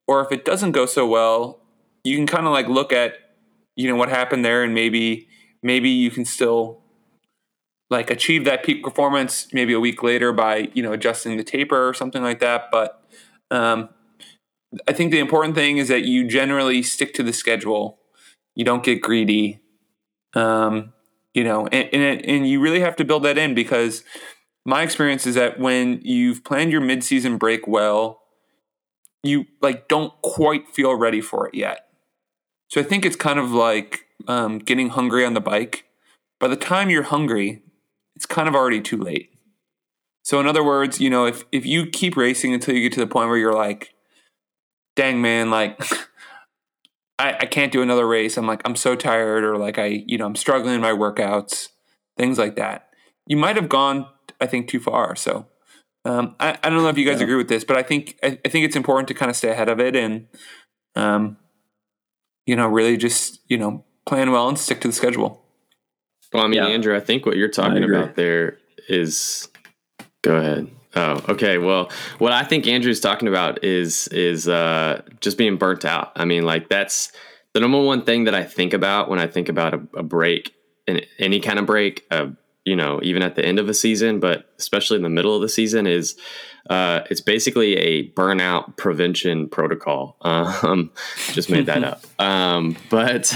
[0.08, 1.60] Or if it doesn't go so well,
[2.02, 3.14] you can kind of like look at,
[3.76, 5.28] you know, what happened there and maybe,
[5.62, 6.80] maybe you can still
[7.90, 11.88] like achieve that peak performance maybe a week later by, you know, adjusting the taper
[11.88, 12.70] or something like that.
[12.72, 13.04] But,
[13.50, 13.90] um,
[14.88, 17.98] I think the important thing is that you generally stick to the schedule.
[18.54, 19.60] You don't get greedy.
[20.34, 20.92] Um,
[21.34, 24.04] you know, and, and, and you really have to build that in because
[24.64, 28.20] my experience is that when you've planned your midseason break well,
[29.22, 31.86] you like don't quite feel ready for it yet.
[32.68, 35.84] So I think it's kind of like um, getting hungry on the bike.
[36.40, 37.62] By the time you're hungry,
[38.16, 39.30] it's kind of already too late.
[40.24, 43.00] So in other words, you know, if if you keep racing until you get to
[43.00, 43.94] the point where you're like,
[44.96, 45.78] dang man, like
[47.18, 48.36] I, I can't do another race.
[48.36, 51.68] I'm like, I'm so tired, or like I, you know, I'm struggling in my workouts,
[52.16, 52.88] things like that.
[53.26, 54.06] You might have gone,
[54.40, 55.14] I think, too far.
[55.14, 55.46] So
[56.04, 58.38] um, I, I don't know if you guys agree with this, but I think I,
[58.44, 60.26] I think it's important to kind of stay ahead of it and
[60.96, 61.36] um,
[62.46, 65.44] you know, really just, you know, plan well and stick to the schedule.
[66.32, 66.68] Well, I mean, Yeah.
[66.68, 69.48] Andrew, I think what you're talking about there is
[70.22, 70.70] go ahead.
[70.94, 71.58] Oh, okay.
[71.58, 76.12] Well, what I think Andrew's talking about is is uh, just being burnt out.
[76.16, 77.12] I mean, like that's
[77.54, 80.54] the number one thing that I think about when I think about a, a break,
[80.86, 82.04] and any kind of break.
[82.10, 82.28] Uh,
[82.64, 85.42] you know, even at the end of a season, but especially in the middle of
[85.42, 86.14] the season, is
[86.70, 90.16] uh, it's basically a burnout prevention protocol.
[90.62, 90.92] Um,
[91.32, 92.04] just made that up.
[92.20, 93.34] Um, but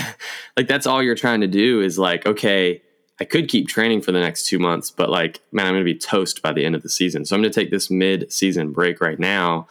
[0.57, 2.83] like that's all you're trying to do is like, okay,
[3.20, 5.92] I could keep training for the next two months, but like, man, I'm going to
[5.92, 7.24] be toast by the end of the season.
[7.24, 9.68] So I'm going to take this mid-season break right now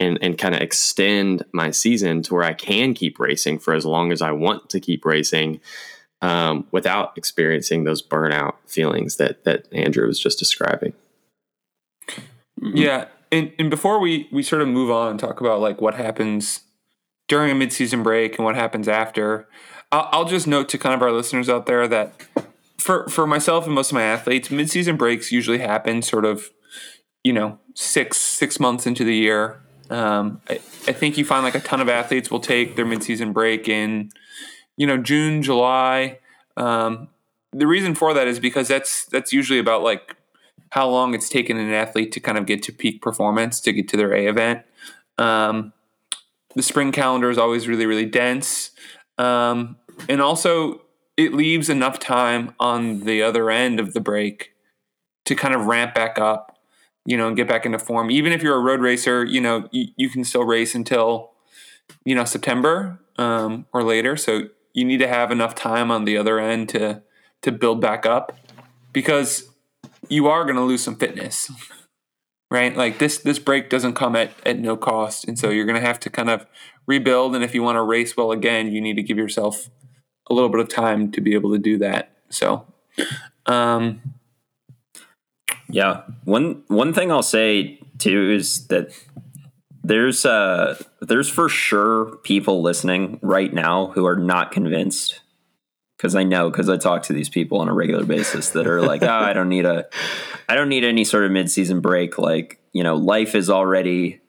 [0.00, 3.84] and and kind of extend my season to where I can keep racing for as
[3.84, 5.60] long as I want to keep racing.
[6.22, 10.94] Um, without experiencing those burnout feelings that that Andrew was just describing.
[12.62, 15.94] Yeah, and and before we we sort of move on and talk about like what
[15.94, 16.60] happens
[17.28, 19.48] during a midseason break and what happens after,
[19.92, 22.14] I'll, I'll just note to kind of our listeners out there that
[22.84, 26.50] for for myself and most of my athletes, midseason breaks usually happen sort of,
[27.22, 29.62] you know, six six months into the year.
[29.88, 30.54] Um, I,
[30.86, 34.10] I think you find like a ton of athletes will take their midseason break in,
[34.76, 36.18] you know, June, July.
[36.58, 37.08] Um,
[37.52, 40.16] the reason for that is because that's that's usually about like
[40.70, 43.88] how long it's taken an athlete to kind of get to peak performance to get
[43.88, 44.62] to their A event.
[45.16, 45.72] Um,
[46.54, 48.72] the spring calendar is always really, really dense.
[49.16, 49.76] Um,
[50.08, 50.83] and also,
[51.16, 54.54] it leaves enough time on the other end of the break
[55.24, 56.58] to kind of ramp back up,
[57.06, 58.10] you know, and get back into form.
[58.10, 61.32] Even if you're a road racer, you know, you, you can still race until,
[62.04, 64.16] you know, September um, or later.
[64.16, 67.02] So you need to have enough time on the other end to
[67.42, 68.36] to build back up
[68.92, 69.50] because
[70.08, 71.50] you are going to lose some fitness
[72.50, 75.80] right like this this break doesn't come at, at no cost and so you're going
[75.80, 76.46] to have to kind of
[76.86, 79.68] rebuild and if you want to race well again you need to give yourself
[80.30, 82.10] a little bit of time to be able to do that.
[82.30, 82.66] So,
[83.46, 84.00] um,
[85.68, 86.02] Yeah.
[86.24, 88.90] One one thing I'll say too is that
[89.82, 95.20] there's uh there's for sure people listening right now who are not convinced
[95.96, 98.82] because I know because I talk to these people on a regular basis that are
[98.82, 99.86] like, oh, I don't need a,
[100.48, 102.18] I don't need any sort of mid-season break.
[102.18, 104.20] Like, you know, life is already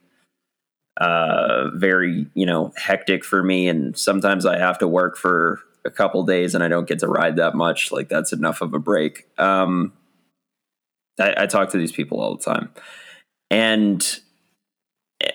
[0.98, 5.92] uh, very, you know, hectic for me, and sometimes I have to work for a
[5.92, 7.92] couple days and I don't get to ride that much.
[7.92, 9.28] Like, that's enough of a break.
[9.38, 9.94] Um,
[11.20, 12.72] I, I talk to these people all the time,
[13.50, 14.20] and
[15.22, 15.32] eh,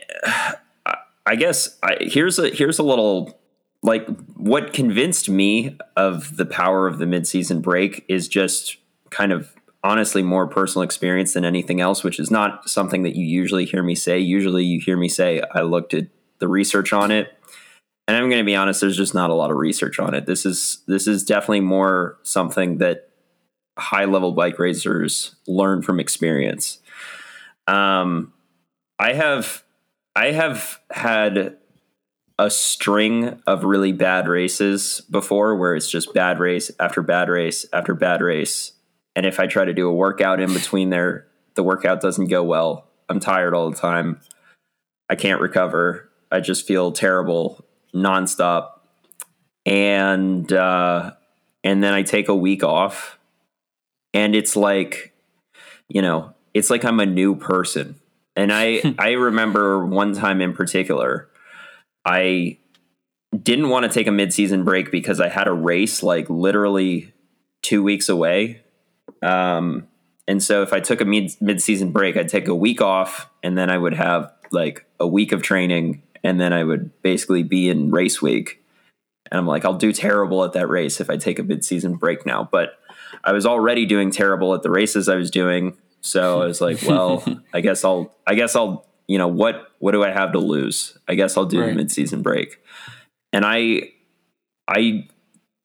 [0.87, 3.39] I, I guess I, here's a here's a little
[3.83, 8.77] like what convinced me of the power of the midseason break is just
[9.11, 13.25] kind of honestly more personal experience than anything else, which is not something that you
[13.25, 14.19] usually hear me say.
[14.19, 16.09] Usually you hear me say, I looked at
[16.39, 17.33] the research on it.
[18.11, 20.27] And I'm going to be honest, there's just not a lot of research on it.
[20.27, 23.11] This is this is definitely more something that
[23.79, 26.81] high level bike racers learn from experience.
[27.69, 28.33] Um,
[28.99, 29.63] I have
[30.17, 31.59] I have had
[32.37, 37.65] a string of really bad races before where it's just bad race after bad race
[37.73, 38.73] after bad race.
[39.15, 42.43] And if I try to do a workout in between there, the workout doesn't go
[42.43, 42.89] well.
[43.09, 44.21] I'm tired all the time.
[45.09, 46.11] I can't recover.
[46.33, 48.71] I just feel terrible nonstop.
[49.67, 51.13] And uh,
[51.63, 53.19] and then I take a week off,
[54.15, 55.13] and it's like,
[55.89, 58.01] you know, it's like I'm a new person.
[58.37, 61.31] And I I remember one time in particular
[62.05, 62.59] I
[63.43, 67.13] didn't want to take a midseason break because I had a race like literally
[67.63, 68.63] two weeks away.
[69.23, 69.87] Um,
[70.27, 73.57] and so if I took a mid midseason break, I'd take a week off and
[73.57, 77.69] then I would have like a week of training and then I would basically be
[77.69, 78.63] in race week.
[79.31, 82.27] And I'm like, I'll do terrible at that race if I take a midseason break
[82.27, 82.49] now.
[82.51, 82.79] But
[83.25, 85.77] I was already doing terrible at the races I was doing.
[86.01, 89.93] So I was like, well, I guess I'll I guess I'll you know what what
[89.93, 90.97] do I have to lose?
[91.09, 91.75] I guess I'll do right.
[91.75, 92.59] the midseason break.
[93.33, 93.91] And I
[94.67, 95.09] I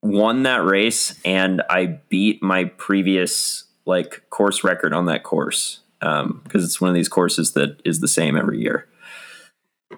[0.01, 6.21] won that race and I beat my previous like course record on that course because
[6.21, 8.87] um, it's one of these courses that is the same every year.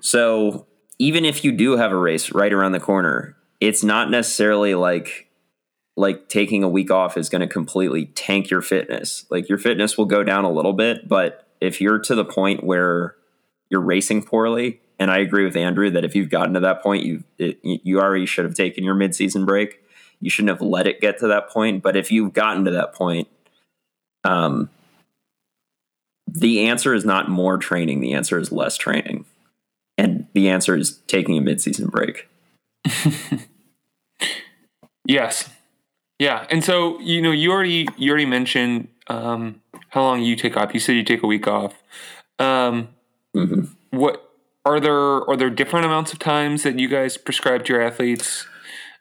[0.01, 0.67] So
[0.99, 5.27] even if you do have a race right around the corner, it's not necessarily like
[5.95, 9.25] like taking a week off is going to completely tank your fitness.
[9.31, 12.63] Like your fitness will go down a little bit, but if you're to the point
[12.63, 13.15] where
[13.69, 17.03] you're racing poorly, and I agree with Andrew that if you've gotten to that point,
[17.03, 19.83] you it, you already should have taken your midseason break.
[20.19, 21.83] You shouldn't have let it get to that point.
[21.83, 23.27] But if you've gotten to that point,
[24.23, 24.69] um,
[26.27, 28.01] the answer is not more training.
[28.01, 29.25] The answer is less training,
[29.97, 32.27] and the answer is taking a midseason break.
[35.05, 35.49] yes,
[36.19, 40.57] yeah, and so you know you already you already mentioned um, how long you take
[40.57, 40.73] off.
[40.73, 41.73] You said you take a week off.
[42.39, 42.89] Um,
[43.35, 43.65] mm-hmm.
[43.91, 44.23] What
[44.65, 48.45] are there are there different amounts of times that you guys prescribe to your athletes?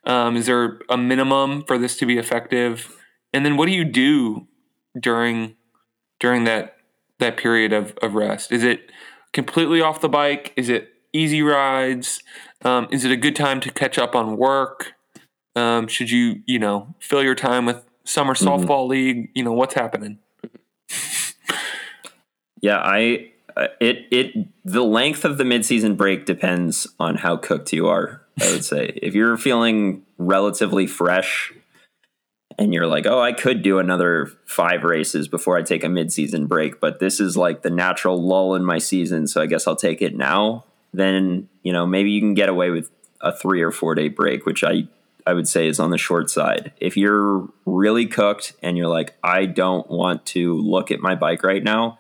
[0.05, 2.97] Um, is there a minimum for this to be effective?
[3.33, 4.47] And then what do you do
[4.99, 5.57] during
[6.21, 6.77] during that
[7.19, 8.53] that period of, of rest?
[8.53, 8.91] Is it
[9.33, 10.53] completely off the bike?
[10.57, 12.23] Is it easy rides?
[12.65, 14.95] Um, is it a good time to catch up on work?
[15.55, 18.47] Um, should you you know fill your time with summer mm-hmm.
[18.47, 18.91] softball mm-hmm.
[18.91, 19.31] league?
[19.35, 20.19] You know what's happening.
[22.61, 27.73] Yeah, I uh, it it the length of the midseason break depends on how cooked
[27.73, 28.23] you are.
[28.41, 31.53] I would say if you're feeling relatively fresh
[32.59, 36.49] and you're like, oh, I could do another five races before I take a midseason
[36.49, 39.77] break, but this is like the natural lull in my season, so I guess I'll
[39.77, 40.65] take it now.
[40.93, 42.91] Then you know maybe you can get away with
[43.21, 44.89] a three or four day break, which I
[45.27, 46.73] I would say is on the short side.
[46.79, 51.43] If you're really cooked and you're like, I don't want to look at my bike
[51.43, 51.99] right now,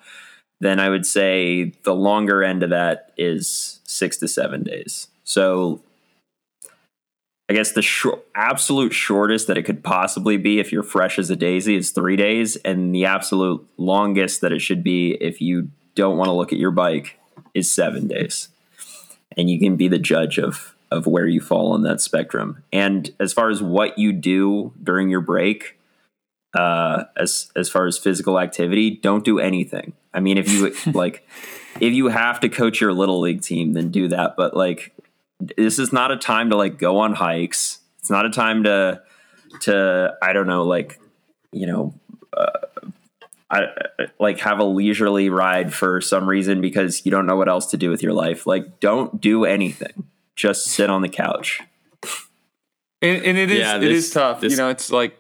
[0.61, 5.09] then I would say the longer end of that is six to seven days.
[5.25, 5.83] So
[7.49, 11.37] I guess the absolute shortest that it could possibly be if you're fresh as a
[11.37, 16.17] daisy is three days, and the absolute longest that it should be if you don't
[16.17, 17.19] want to look at your bike
[17.55, 18.49] is seven days.
[19.37, 22.63] And you can be the judge of of where you fall on that spectrum.
[22.73, 25.79] And as far as what you do during your break,
[26.55, 29.93] uh, as as far as physical activity, don't do anything.
[30.15, 31.27] I mean, if you like,
[31.81, 34.37] if you have to coach your little league team, then do that.
[34.37, 34.93] But like,
[35.40, 37.81] this is not a time to like go on hikes.
[38.01, 39.03] It's not a time to
[39.62, 40.99] to I don't know, like
[41.53, 41.94] you know.
[42.37, 42.51] Uh,
[43.49, 43.68] I,
[44.18, 47.77] like have a leisurely ride for some reason because you don't know what else to
[47.77, 48.44] do with your life.
[48.44, 50.05] Like, don't do anything.
[50.35, 51.61] Just sit on the couch.
[53.03, 54.40] and, and it is Yeah, this- is tough.
[54.40, 55.16] this- you know, it's like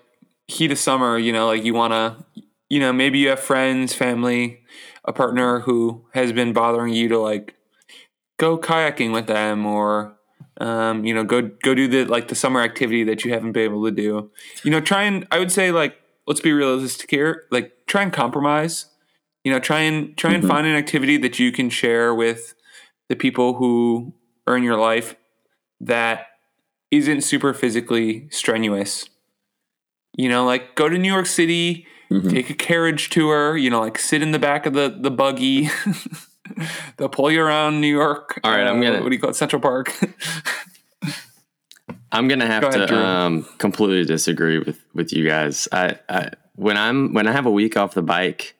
[0.48, 1.16] heat of summer.
[1.18, 4.60] You know, like you want to, you know, maybe you have friends, family,
[5.04, 7.54] a partner who has been bothering you to like
[8.38, 10.12] go kayaking with them or.
[10.58, 13.64] Um, you know, go go do the like the summer activity that you haven't been
[13.64, 14.30] able to do.
[14.64, 17.44] You know, try and I would say like let's be realistic here.
[17.50, 18.86] Like try and compromise.
[19.44, 20.48] You know, try and try and Mhm.
[20.48, 22.54] find an activity that you can share with
[23.10, 24.14] the people who
[24.46, 25.14] are in your life
[25.78, 26.26] that
[26.90, 29.10] isn't super physically strenuous.
[30.16, 32.30] You know, like go to New York City, Mhm.
[32.30, 35.68] take a carriage tour, you know, like sit in the back of the, the buggy.
[36.96, 38.40] They'll pull you around New York.
[38.44, 39.36] All right, I'm gonna- what do you call it?
[39.36, 39.92] Central Park.
[42.12, 45.68] I'm gonna have Go ahead, to um, completely disagree with with you guys.
[45.72, 48.54] I, I when I'm when I have a week off the bike,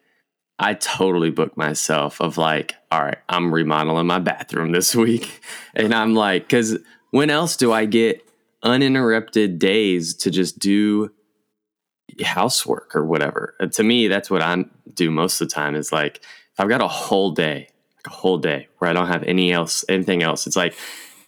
[0.59, 5.41] I totally book myself of like, all right, I'm remodeling my bathroom this week,
[5.75, 6.79] and I'm like, because
[7.11, 8.23] when else do I get
[8.63, 11.11] uninterrupted days to just do
[12.23, 13.55] housework or whatever?
[13.61, 15.75] Uh, to me, that's what I do most of the time.
[15.75, 17.69] Is like if I've got a whole day,
[18.07, 20.75] a whole day where I don't have any else anything else, it's like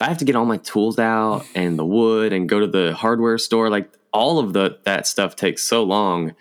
[0.00, 2.94] I have to get all my tools out and the wood and go to the
[2.94, 3.68] hardware store.
[3.70, 6.34] Like all of the that stuff takes so long.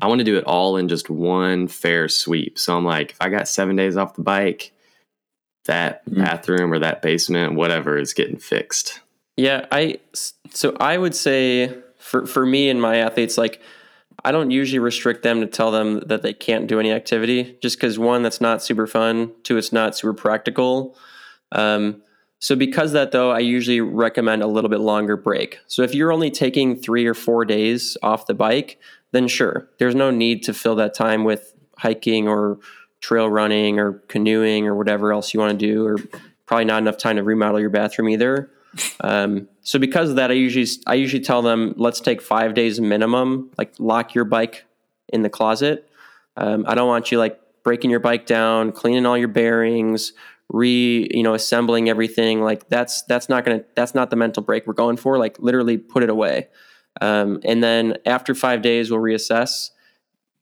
[0.00, 2.58] I want to do it all in just one fair sweep.
[2.58, 4.72] So I'm like, if I got seven days off the bike,
[5.66, 6.18] that Mhm.
[6.18, 9.00] bathroom or that basement, whatever, is getting fixed.
[9.36, 9.98] Yeah, I
[10.50, 13.60] so I would say for for me and my athletes, like
[14.26, 17.76] I don't usually restrict them to tell them that they can't do any activity, just
[17.76, 19.32] because one, that's not super fun.
[19.44, 20.98] Two, it's not super practical.
[21.52, 22.02] Um,
[22.40, 25.60] so because that though, I usually recommend a little bit longer break.
[25.68, 28.80] So if you're only taking three or four days off the bike,
[29.12, 32.58] then sure, there's no need to fill that time with hiking or
[33.00, 35.98] trail running or canoeing or whatever else you want to do, or
[36.46, 38.50] probably not enough time to remodel your bathroom either.
[39.00, 42.80] Um, so because of that, I usually I usually tell them let's take five days
[42.80, 43.50] minimum.
[43.58, 44.64] Like lock your bike
[45.08, 45.88] in the closet.
[46.36, 50.12] Um, I don't want you like breaking your bike down, cleaning all your bearings,
[50.48, 52.42] re you know assembling everything.
[52.42, 55.18] Like that's that's not gonna that's not the mental break we're going for.
[55.18, 56.48] Like literally put it away.
[57.00, 59.70] Um, and then after five days, we'll reassess.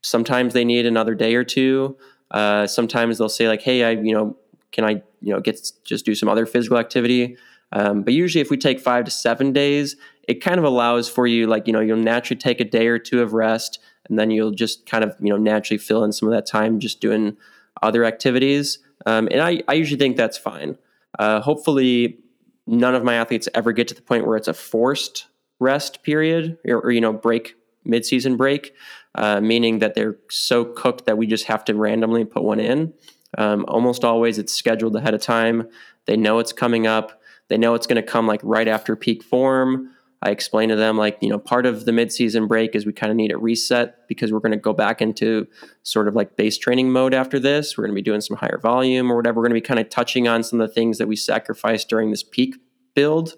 [0.03, 1.97] Sometimes they need another day or two.
[2.31, 4.37] Uh, sometimes they'll say like, "Hey, I you know
[4.73, 7.37] can I you know get just do some other physical activity."
[7.75, 11.27] Um, but usually, if we take five to seven days, it kind of allows for
[11.27, 14.31] you, like, you know, you'll naturally take a day or two of rest, and then
[14.31, 17.37] you'll just kind of, you know, naturally fill in some of that time just doing
[17.83, 18.79] other activities.
[19.07, 20.79] Um, and I, I usually think that's fine.
[21.19, 22.19] Uh, hopefully,
[22.67, 25.27] none of my athletes ever get to the point where it's a forced
[25.59, 28.75] rest period or, or you know, break, mid-season break,
[29.17, 32.95] uh, meaning that they're so cooked that we just have to randomly put one in.
[33.37, 35.69] Um, almost always it's scheduled ahead of time.
[36.07, 37.21] They know it's coming up.
[37.49, 39.91] They know it's going to come like right after peak form.
[40.23, 43.11] I explain to them like, you know, part of the midseason break is we kind
[43.11, 45.47] of need a reset because we're going to go back into
[45.83, 47.77] sort of like base training mode after this.
[47.77, 49.41] We're going to be doing some higher volume or whatever.
[49.41, 51.91] We're going to be kind of touching on some of the things that we sacrificed
[51.91, 52.57] during this peak
[52.95, 53.35] build.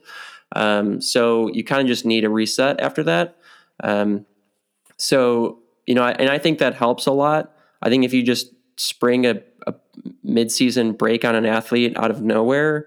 [0.55, 3.37] Um, so you kind of just need a reset after that.
[3.83, 4.25] Um,
[4.97, 7.53] so, you know, and I think that helps a lot.
[7.83, 9.75] I think if you just spring a, a
[10.23, 12.87] mid-season break on an athlete out of nowhere,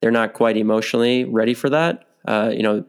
[0.00, 2.06] they're not quite emotionally ready for that.
[2.26, 2.84] Uh, you know,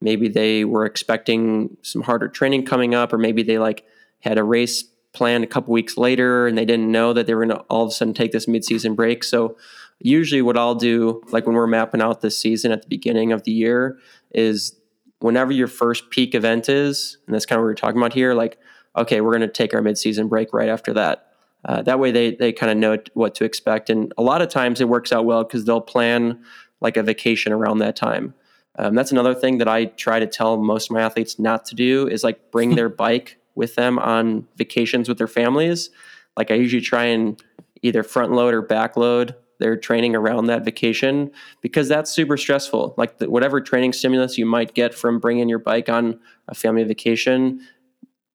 [0.00, 3.84] maybe they were expecting some harder training coming up, or maybe they like
[4.20, 7.46] had a race planned a couple weeks later and they didn't know that they were
[7.46, 9.22] going to all of a sudden take this mid-season break.
[9.22, 9.56] So
[10.00, 13.44] usually what I'll do, like when we're mapping out this season at the beginning of
[13.44, 13.98] the year,
[14.32, 14.76] is
[15.20, 18.34] whenever your first peak event is, and that's kind of what we're talking about here,
[18.34, 18.58] like,
[18.96, 21.33] okay, we're going to take our mid-season break right after that.
[21.64, 24.48] Uh, that way they they kind of know what to expect, and a lot of
[24.48, 26.42] times it works out well because they'll plan
[26.80, 28.34] like a vacation around that time.
[28.76, 31.74] Um, that's another thing that I try to tell most of my athletes not to
[31.74, 35.90] do is like bring their bike with them on vacations with their families.
[36.36, 37.40] Like I usually try and
[37.82, 42.94] either front load or back load their training around that vacation because that's super stressful.
[42.96, 46.18] Like the, whatever training stimulus you might get from bringing your bike on
[46.48, 47.60] a family vacation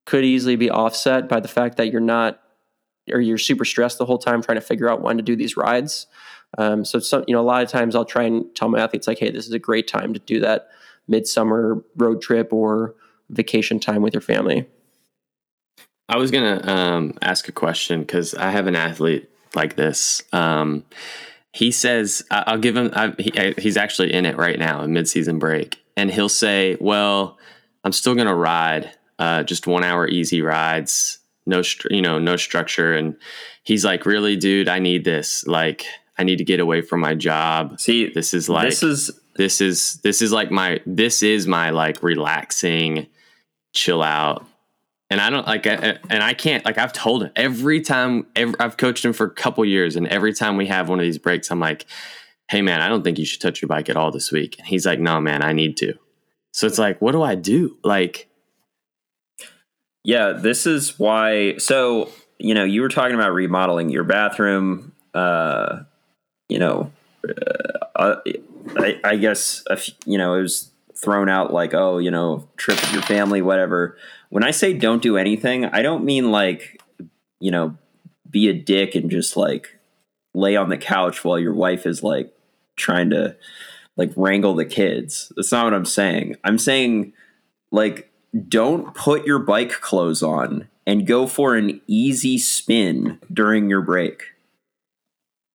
[0.06, 2.42] could easily be offset by the fact that you're not
[3.12, 5.56] or you're super stressed the whole time trying to figure out when to do these
[5.58, 6.08] rides.
[6.58, 9.08] Um, so some, you know, a lot of times I'll try and tell my athletes
[9.08, 10.70] like, "Hey, this is a great time to do that
[11.08, 12.96] midsummer road trip or
[13.30, 14.68] vacation time with your family."
[16.08, 20.24] I was gonna um, ask a question because I have an athlete like this.
[20.34, 20.84] Um,
[21.54, 22.90] he says I- I'll give him.
[22.94, 26.78] I, he, I- he's actually in it right now, a mid-season break, and he'll say,
[26.80, 27.38] "Well,
[27.84, 31.19] I'm still gonna ride uh, just one hour easy rides,
[31.50, 33.16] no, str- you know, no structure." And
[33.64, 34.70] he's like, "Really, dude?
[34.70, 35.46] I need this.
[35.46, 35.86] Like,
[36.18, 37.80] I need to get away from my job.
[37.80, 41.70] See, This is like this is this is this is like my this is my
[41.70, 43.08] like relaxing,
[43.74, 44.46] chill out.
[45.12, 48.54] And I don't like, I, and I can't like I've told him every time every,
[48.60, 51.18] I've coached him for a couple years, and every time we have one of these
[51.18, 51.86] breaks, I'm like,
[52.50, 54.68] "Hey man, I don't think you should touch your bike at all this week." And
[54.68, 55.94] he's like, "No man, I need to."
[56.52, 57.78] So it's like, what do I do?
[57.84, 58.29] Like,
[60.04, 61.58] Yeah, this is why.
[61.58, 64.94] So, you know, you were talking about remodeling your bathroom.
[65.14, 65.84] Uh,
[66.48, 66.92] you know,
[67.96, 68.16] uh,
[68.78, 69.64] I, I guess,
[70.06, 73.98] you know, it was thrown out like, oh, you know, trip with your family, whatever.
[74.30, 76.82] When I say don't do anything, I don't mean like,
[77.40, 77.78] you know,
[78.30, 79.80] be a dick and just like
[80.34, 82.34] lay on the couch while your wife is like
[82.76, 83.36] trying to
[83.98, 85.32] like wrangle the kids.
[85.36, 86.36] That's not what I'm saying.
[86.44, 87.14] I'm saying
[87.72, 88.09] like
[88.48, 94.24] don't put your bike clothes on and go for an easy spin during your break.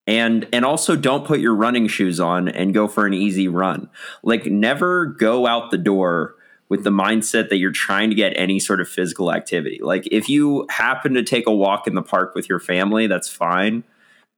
[0.07, 3.89] And and also don't put your running shoes on and go for an easy run.
[4.23, 6.35] Like never go out the door
[6.69, 9.79] with the mindset that you're trying to get any sort of physical activity.
[9.81, 13.29] Like if you happen to take a walk in the park with your family, that's
[13.29, 13.83] fine.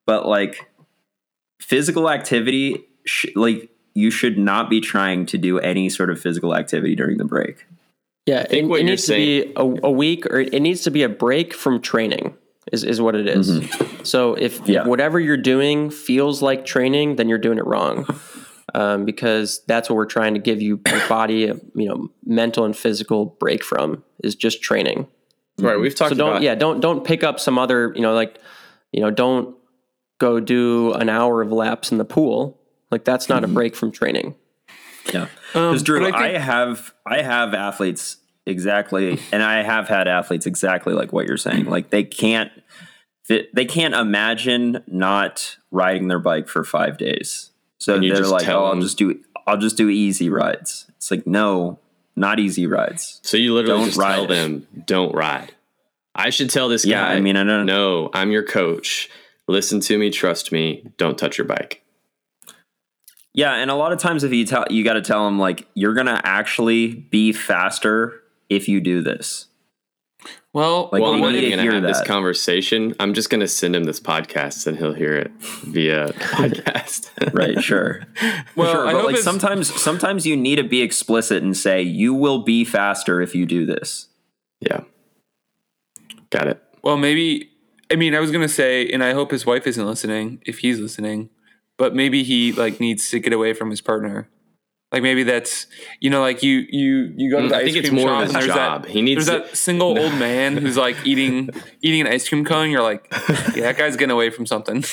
[0.06, 0.70] But like
[1.62, 6.56] physical activity sh- like you should not be trying to do any sort of physical
[6.56, 7.66] activity during the break.
[8.28, 10.92] Yeah, it, think it you're needs to be a, a week, or it needs to
[10.92, 12.36] be a break from training.
[12.72, 13.48] Is is what it is.
[14.04, 14.72] So if Mm-hmm.
[14.72, 14.86] Yeah.
[14.86, 18.06] whatever you're doing feels like training, then you're doing it wrong.
[18.76, 22.66] Um, because that's what we're trying to give you your body, a, you know, mental
[22.66, 25.08] and physical break from is just training.
[25.58, 25.80] right?
[25.80, 26.18] We've talked about.
[26.18, 28.38] So don't about yeah don't don't pick up some other you know like
[28.92, 29.56] you know don't
[30.20, 32.60] go do an hour of laps in the pool
[32.92, 34.36] like that's not a break from training.
[35.14, 35.24] Yeah.
[35.54, 40.08] Um, Because Drew, but I I, have I have athletes exactly, and I have had
[40.08, 41.66] athletes exactly like what you're saying.
[41.66, 42.52] Like they can't
[43.28, 47.52] they they can't imagine not riding their bike for five days.
[47.80, 50.86] So And they're like, tell oh, I'll just do I'll just do easy rides.
[50.98, 51.80] It's like no,
[52.16, 53.20] not easy rides.
[53.24, 55.54] So you literally Don't just ride tell them, don't ride.
[56.16, 57.14] I should tell this Yeah, guy.
[57.14, 59.08] I mean, I don't- No, I'm your coach.
[59.48, 60.92] Listen to me, trust me.
[60.98, 61.84] Don't touch your bike.
[63.38, 65.68] Yeah, and a lot of times if you tell you got to tell them like
[65.76, 68.20] you're gonna actually be faster
[68.50, 69.46] if you do this.
[70.54, 72.96] Well, Like, well, I'm not even gonna hear have this conversation.
[73.00, 75.32] I'm just gonna send him this podcast, and he'll hear it
[75.64, 77.12] via podcast.
[77.32, 78.02] Right, sure.
[78.56, 81.56] well, sure, I but hope like it's- sometimes sometimes you need to be explicit and
[81.56, 84.08] say you will be faster if you do this.
[84.60, 84.80] yeah,
[86.32, 86.62] got it.
[86.82, 87.52] Well, maybe.
[87.92, 90.42] I mean, I was gonna say, and I hope his wife isn't listening.
[90.46, 91.30] If he's listening,
[91.78, 94.30] but maybe he like needs to get away from his partner.
[94.92, 95.68] Like maybe that's
[96.00, 98.08] you know, like you you you go to Mm, the I ice think it's more
[98.08, 98.84] shop of his there's job.
[98.84, 101.50] That, He needs there's to- that single old man who's like eating
[101.82, 102.70] eating an ice cream cone.
[102.72, 103.06] You're like,
[103.54, 104.86] yeah, that guy's getting away from something.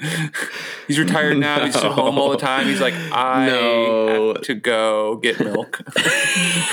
[0.86, 1.64] he's retired now.
[1.64, 2.66] He's at home all the time.
[2.66, 4.34] He's like, I No.
[4.34, 5.80] have to go get milk.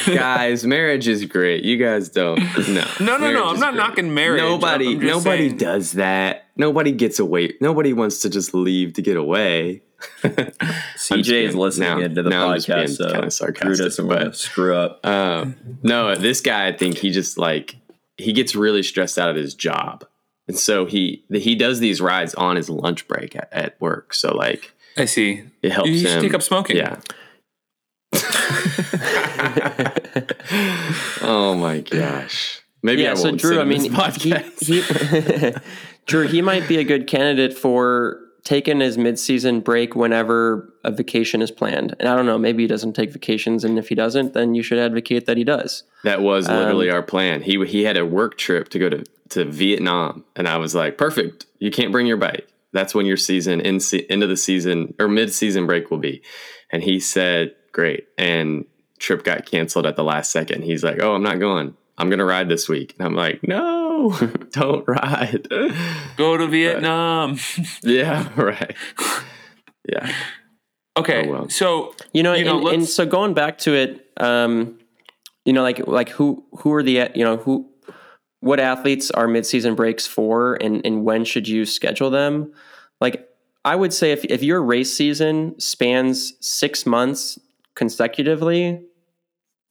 [0.05, 1.63] guys, marriage is great.
[1.63, 2.39] You guys don't.
[2.67, 3.45] No, No, no, Marriage no.
[3.49, 3.77] I'm not great.
[3.87, 4.41] knocking marriage.
[4.41, 6.44] Nobody, nobody saying- does that.
[6.57, 7.53] Nobody gets away.
[7.59, 9.81] Nobody wants to just leave to get away.
[10.23, 13.77] CJ is listening now- into the now I'm just being podcast, so kinda Drew sarcastic,
[13.85, 15.05] doesn't want to but- screw up.
[15.05, 17.75] Um, no, this guy, I think he just like
[18.17, 20.05] he gets really stressed out of his job,
[20.47, 24.13] and so he he does these rides on his lunch break at, at work.
[24.13, 25.43] So like I see.
[25.61, 26.77] it helps You should him take up smoking.
[26.77, 26.99] Yeah.
[31.21, 32.54] oh my gosh.
[32.85, 35.53] Maybe yeah, I so Drew, I mean, he, he
[36.05, 41.41] Drew, he might be a good candidate for taking his midseason break whenever a vacation
[41.41, 41.95] is planned.
[41.99, 44.61] And I don't know, maybe he doesn't take vacations, and if he doesn't, then you
[44.61, 45.81] should advocate that he does.
[46.03, 47.41] That was literally Um, our plan.
[47.41, 50.95] He he had a work trip to go to, to Vietnam, and I was like,
[50.95, 51.47] "Perfect.
[51.57, 52.47] You can't bring your bike.
[52.71, 55.97] That's when your season in se- end of the season or mid season break will
[55.97, 56.21] be."
[56.71, 58.65] And he said, "Great." And
[58.99, 60.65] trip got canceled at the last second.
[60.65, 61.73] He's like, "Oh, I'm not going.
[61.97, 64.11] I'm gonna ride this week." And I'm like, "No,
[64.51, 65.47] don't ride."
[66.17, 67.37] Go to Vietnam.
[67.83, 68.75] yeah, right.
[69.87, 70.11] Yeah.
[70.97, 71.49] Okay, Oh, well.
[71.49, 74.79] so You know, You know, and, and so going back to it, um,
[75.43, 77.69] you know, like like who who are the you know who
[78.39, 82.51] what athletes are midseason breaks for, and and when should you schedule them?
[83.01, 83.27] Like
[83.63, 87.37] I would say, if if your race season spans six months
[87.75, 88.81] consecutively,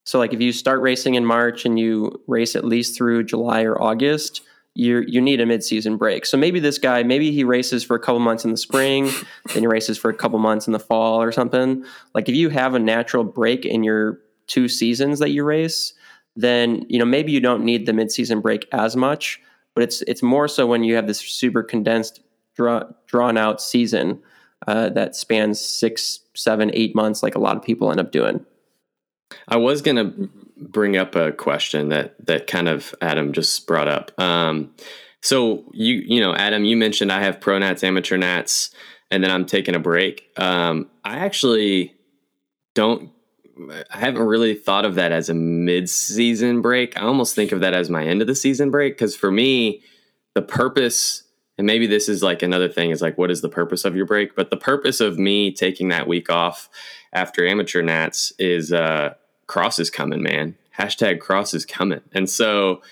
[0.05, 3.63] so like if you start racing in March and you race at least through July
[3.63, 4.43] or August.
[4.77, 6.27] You you need a midseason break.
[6.27, 9.05] So maybe this guy, maybe he races for a couple months in the spring,
[9.53, 11.85] then he races for a couple months in the fall or something.
[12.13, 15.95] Like if you have a natural break in your two seasons that you race,
[16.35, 19.41] then you know maybe you don't need the midseason break as much.
[19.75, 22.21] But it's it's more so when you have this super condensed,
[22.57, 24.21] draw, drawn out season
[24.67, 28.45] uh, that spans six seven, eight months, like a lot of people end up doing.
[29.49, 30.13] I was gonna
[30.57, 34.11] bring up a question that that kind of Adam just brought up.
[34.21, 34.75] Um,
[35.21, 38.71] so you you know Adam, you mentioned I have pro nats, amateur nats,
[39.11, 40.31] and then I'm taking a break.
[40.37, 41.95] Um, I actually
[42.75, 43.11] don't.
[43.91, 46.99] I haven't really thought of that as a mid-season break.
[46.99, 49.81] I almost think of that as my end of the season break because for me,
[50.35, 51.23] the purpose
[51.57, 54.07] and maybe this is like another thing is like what is the purpose of your
[54.07, 56.69] break but the purpose of me taking that week off
[57.13, 59.15] after amateur nats is uh
[59.47, 62.83] cross is coming man hashtag cross is coming and so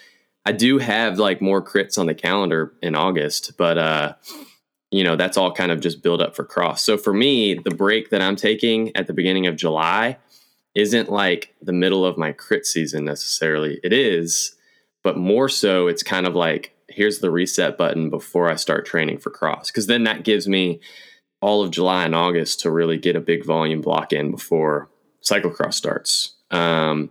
[0.44, 4.14] i do have like more crits on the calendar in august but uh
[4.90, 7.70] you know that's all kind of just build up for cross so for me the
[7.70, 10.16] break that i'm taking at the beginning of july
[10.74, 14.56] isn't like the middle of my crit season necessarily it is
[15.02, 19.18] but more so it's kind of like here's the reset button before I start training
[19.18, 19.70] for cross.
[19.70, 20.80] Because then that gives me
[21.40, 24.88] all of July and August to really get a big volume block in before
[25.22, 26.36] cyclocross starts.
[26.52, 27.10] Um,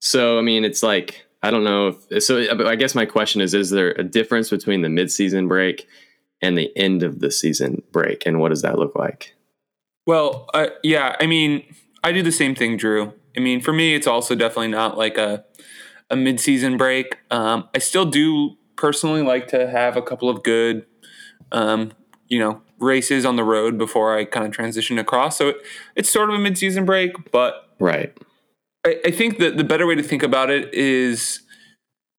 [0.00, 2.66] so, I mean, it's like, I don't know if so.
[2.66, 5.86] I guess my question is: Is there a difference between the mid-season break
[6.40, 9.34] and the end of the season break, and what does that look like?
[10.06, 11.62] Well, uh, yeah, I mean,
[12.02, 13.12] I do the same thing, Drew.
[13.36, 15.44] I mean, for me, it's also definitely not like a
[16.10, 17.18] a mid-season break.
[17.30, 20.86] Um, I still do personally like to have a couple of good,
[21.52, 21.92] um,
[22.28, 25.36] you know, races on the road before I kind of transition across.
[25.36, 25.56] So it,
[25.94, 28.16] it's sort of a mid-season break, but right.
[28.86, 31.40] I, I think that the better way to think about it is,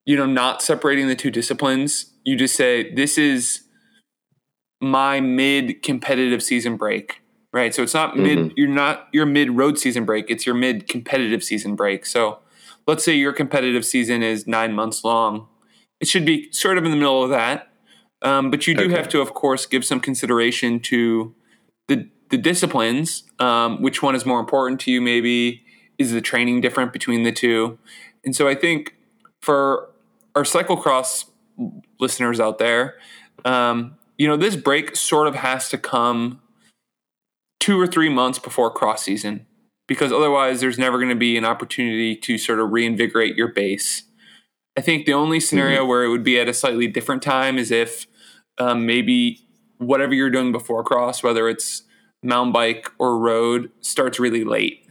[0.05, 2.13] you know, not separating the two disciplines.
[2.23, 3.61] You just say this is
[4.81, 8.53] my mid competitive season break right so it's not mid mm-hmm.
[8.55, 12.39] you're not your mid road season break it's your mid competitive season break so
[12.87, 15.49] let's say your competitive season is nine months long
[15.99, 17.67] it should be sort of in the middle of that.
[18.21, 18.95] Um, but you do okay.
[18.95, 21.33] have to, of course, give some consideration to
[21.87, 23.23] the the disciplines.
[23.39, 25.01] Um, which one is more important to you?
[25.01, 25.63] Maybe
[25.99, 27.77] is the training different between the two?
[28.25, 28.95] And so I think
[29.41, 29.89] for
[30.35, 31.25] our cyclocross
[31.99, 32.95] listeners out there,
[33.45, 36.41] um, you know, this break sort of has to come
[37.59, 39.45] two or three months before cross season
[39.87, 44.03] because otherwise there's never going to be an opportunity to sort of reinvigorate your base.
[44.77, 45.89] I think the only scenario mm-hmm.
[45.89, 48.07] where it would be at a slightly different time is if
[48.59, 49.41] um, maybe
[49.77, 51.83] whatever you're doing before cross, whether it's
[52.21, 54.88] mountain bike or road, starts really late.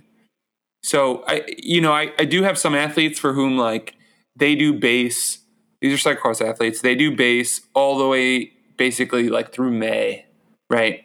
[0.82, 3.94] So I, you know, I, I do have some athletes for whom like
[4.36, 5.38] they do base.
[5.80, 6.80] These are cyclocross athletes.
[6.80, 10.26] They do base all the way basically like through May,
[10.70, 11.04] right?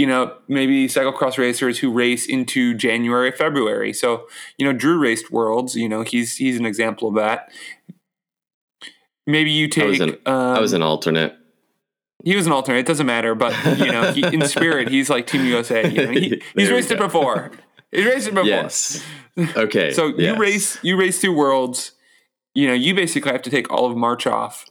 [0.00, 3.92] you know, maybe cyclocross racers who race into January, February.
[3.92, 4.26] So,
[4.56, 5.76] you know, Drew raced Worlds.
[5.76, 7.52] You know, he's he's an example of that.
[9.26, 9.84] Maybe you take.
[9.84, 11.36] I was an, um, I was an alternate.
[12.24, 12.78] He was an alternate.
[12.78, 15.86] It doesn't matter, but you know, he, in spirit, he's like Team USA.
[15.86, 17.50] You know, he, he's raced it before.
[17.92, 18.48] He's raced it before.
[18.48, 19.04] Yes.
[19.56, 19.92] Okay.
[19.92, 20.18] so yes.
[20.18, 21.92] you race, you race through Worlds.
[22.54, 24.66] You know, you basically have to take all of March off,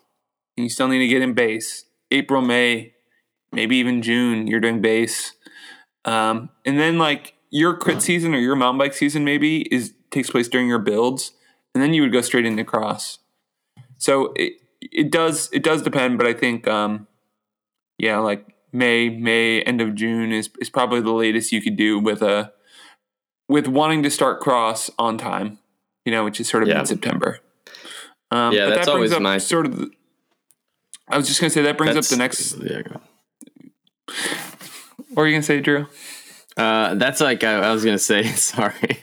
[0.58, 1.86] and you still need to get in base.
[2.12, 2.94] April, May,
[3.52, 5.34] maybe even June, you're doing base.
[6.06, 10.30] Um, and then like your crit season or your mountain bike season maybe is takes
[10.30, 11.32] place during your builds,
[11.74, 13.20] and then you would go straight into cross.
[13.98, 17.08] So it it does it does depend, but I think um,
[17.98, 22.00] yeah, like May May end of June is is probably the latest you could do
[22.00, 22.54] with a
[23.50, 25.60] with wanting to start cross on time,
[26.06, 26.80] you know, which is sort of yeah.
[26.80, 27.39] in September.
[28.32, 29.78] Um, yeah, that's that always my sort of.
[29.78, 29.91] The,
[31.10, 32.56] I was just gonna say that brings up the next.
[32.60, 32.84] Yeah,
[35.10, 35.88] what are you gonna say, Drew?
[36.56, 38.24] Uh, that's like I, I, was gonna say.
[38.36, 39.00] Sorry,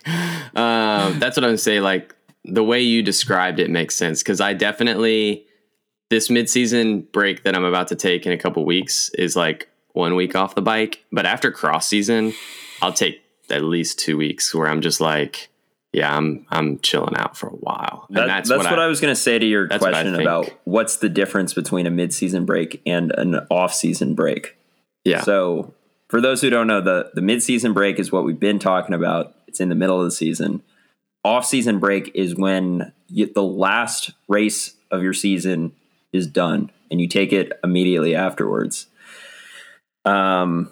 [0.55, 1.81] um, that's what I'm gonna say.
[1.81, 5.45] Like the way you described it makes sense because I definitely
[6.09, 10.15] this midseason break that I'm about to take in a couple weeks is like one
[10.15, 11.05] week off the bike.
[11.11, 12.33] But after cross season,
[12.81, 15.49] I'll take at least two weeks where I'm just like,
[15.93, 18.07] yeah, I'm I'm chilling out for a while.
[18.11, 20.21] That, that's, that's what, what I, I, was going to say to your question what
[20.21, 24.57] about what's the difference between a mid-season break and an off-season break.
[25.05, 25.23] Yeah.
[25.23, 25.73] So
[26.09, 29.35] for those who don't know, the the mid-season break is what we've been talking about.
[29.47, 30.63] It's in the middle of the season.
[31.25, 35.73] Off-season break is when you, the last race of your season
[36.13, 38.87] is done, and you take it immediately afterwards.
[40.05, 40.71] Um,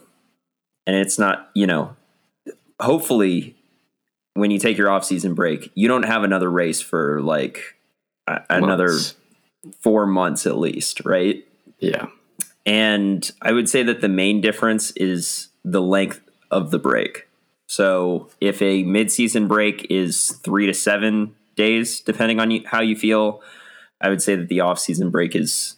[0.87, 1.97] and it's not, you know,
[2.81, 3.57] hopefully
[4.35, 7.77] when you take your off-season break, you don't have another race for like
[8.51, 8.91] another
[9.81, 11.47] four months at least, right?
[11.79, 12.07] Yeah.
[12.66, 16.20] And I would say that the main difference is the length
[16.51, 17.29] of the break.
[17.66, 22.97] So if a mid-season break is three to seven days, depending on you, how you
[22.97, 23.41] feel,
[24.01, 25.77] I would say that the off-season break is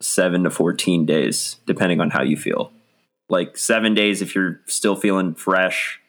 [0.00, 2.72] seven to 14 days, depending on how you feel.
[3.28, 6.00] like seven days if you're still feeling fresh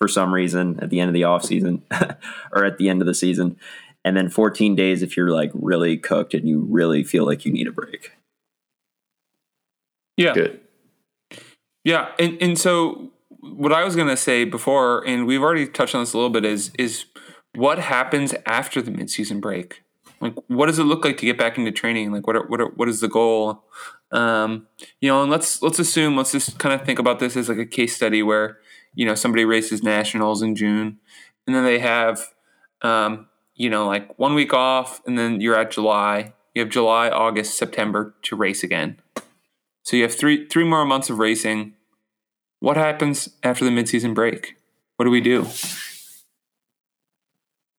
[0.00, 1.82] for some reason at the end of the off season
[2.52, 3.56] or at the end of the season,
[4.04, 7.52] and then 14 days if you're like really cooked and you really feel like you
[7.52, 8.12] need a break.
[10.16, 10.34] Yeah.
[10.34, 10.60] Good.
[11.84, 15.94] Yeah, and and so what I was going to say before, and we've already touched
[15.94, 17.06] on this a little bit, is is
[17.54, 19.82] what happens after the midseason break?
[20.20, 22.12] Like, what does it look like to get back into training?
[22.12, 23.64] Like, what are, what are, what is the goal?
[24.10, 24.66] Um,
[25.00, 27.58] you know, and let's let's assume let's just kind of think about this as like
[27.58, 28.58] a case study where
[28.98, 30.98] you know somebody races nationals in June,
[31.46, 32.34] and then they have
[32.82, 36.32] um, you know like one week off, and then you're at July.
[36.52, 38.98] You have July, August, September to race again.
[39.84, 41.74] So you have three three more months of racing.
[42.58, 44.56] What happens after the midseason break?
[44.96, 45.46] What do we do?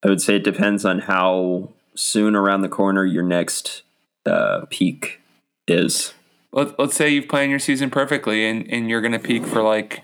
[0.02, 3.82] I would say it depends on how soon around the corner your next
[4.24, 5.20] uh, peak
[5.68, 6.14] is.
[6.50, 9.62] Let, let's say you've planned your season perfectly and, and you're going to peak for
[9.62, 10.02] like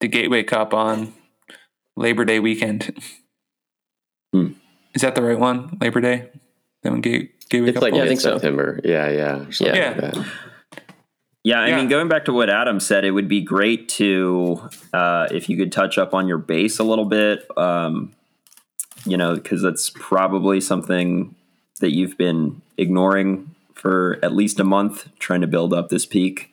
[0.00, 1.12] the Gateway Cup on
[1.96, 2.94] Labor Day weekend.
[4.32, 4.52] Hmm.
[4.94, 5.76] Is that the right one?
[5.80, 6.30] Labor Day?
[6.82, 7.82] That one Gate, Gateway It's Cup?
[7.82, 8.08] like- Yeah, I one?
[8.08, 8.32] think so.
[8.34, 8.80] September.
[8.84, 9.36] Yeah, yeah.
[9.36, 9.90] or Yeah.
[9.90, 10.26] like that.
[11.42, 11.76] Yeah, I Yeah.
[11.76, 15.56] mean, going back to what Adam said, it would be great to uh, if you
[15.56, 17.46] could touch up on your base a little bit.
[17.56, 18.12] Um,
[19.06, 21.34] you know, because that's probably something
[21.80, 26.50] that you've been ignoring for at least a month, trying to build up this peak,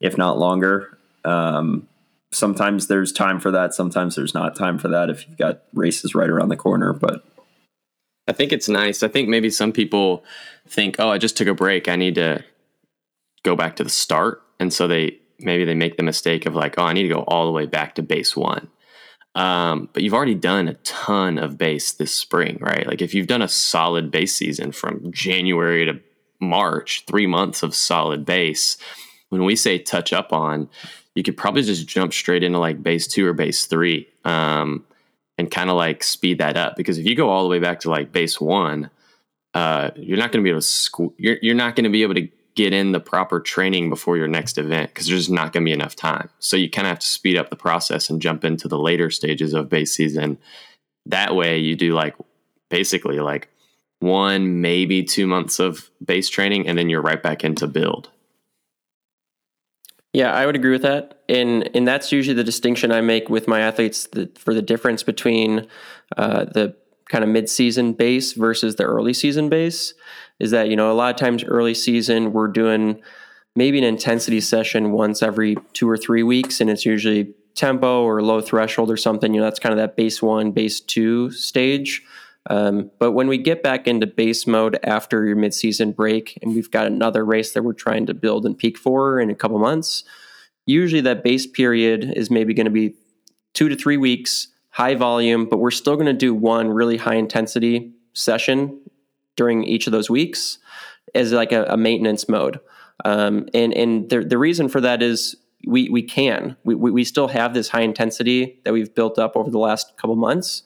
[0.00, 0.96] if not longer.
[1.26, 1.86] Um,
[2.32, 3.74] sometimes there's time for that.
[3.74, 6.92] Sometimes there's not time for that if you've got races right around the corner.
[6.92, 7.24] But
[8.26, 9.02] I think it's nice.
[9.02, 10.24] I think maybe some people
[10.68, 11.88] think, "Oh, I just took a break.
[11.88, 12.44] I need to
[13.42, 16.78] go back to the start," and so they maybe they make the mistake of like,
[16.78, 18.68] "Oh, I need to go all the way back to base one."
[19.34, 22.86] Um, but you've already done a ton of base this spring, right?
[22.86, 26.00] Like if you've done a solid base season from January to
[26.42, 28.76] March, three months of solid base.
[29.30, 30.68] When we say touch up on,
[31.14, 34.08] you could probably just jump straight into like base two or base three.
[34.24, 34.84] Um,
[35.38, 37.80] and kind of like speed that up because if you go all the way back
[37.80, 38.90] to like base one,
[39.54, 42.02] uh, you're not going to be able to squ- you're you're not going to be
[42.02, 45.64] able to get in the proper training before your next event because there's not going
[45.64, 46.28] to be enough time.
[46.38, 49.10] So you kind of have to speed up the process and jump into the later
[49.10, 50.38] stages of base season.
[51.06, 52.14] That way, you do like
[52.70, 53.48] basically like
[54.00, 58.10] one maybe two months of base training, and then you're right back into build.
[60.12, 63.48] Yeah, I would agree with that, and and that's usually the distinction I make with
[63.48, 64.06] my athletes
[64.36, 65.66] for the difference between
[66.18, 66.76] uh, the
[67.08, 69.94] kind of mid-season base versus the early season base
[70.38, 73.00] is that you know a lot of times early season we're doing
[73.54, 78.22] maybe an intensity session once every two or three weeks, and it's usually tempo or
[78.22, 79.32] low threshold or something.
[79.32, 82.02] You know, that's kind of that base one, base two stage.
[82.50, 86.70] Um, but when we get back into base mode after your midseason break, and we've
[86.70, 90.04] got another race that we're trying to build and peak for in a couple months,
[90.66, 92.94] usually that base period is maybe going to be
[93.54, 97.14] two to three weeks, high volume, but we're still going to do one really high
[97.14, 98.80] intensity session
[99.36, 100.58] during each of those weeks
[101.14, 102.58] as like a, a maintenance mode.
[103.04, 105.36] Um, and and the, the reason for that is
[105.66, 109.36] we we can we, we we still have this high intensity that we've built up
[109.36, 110.62] over the last couple months.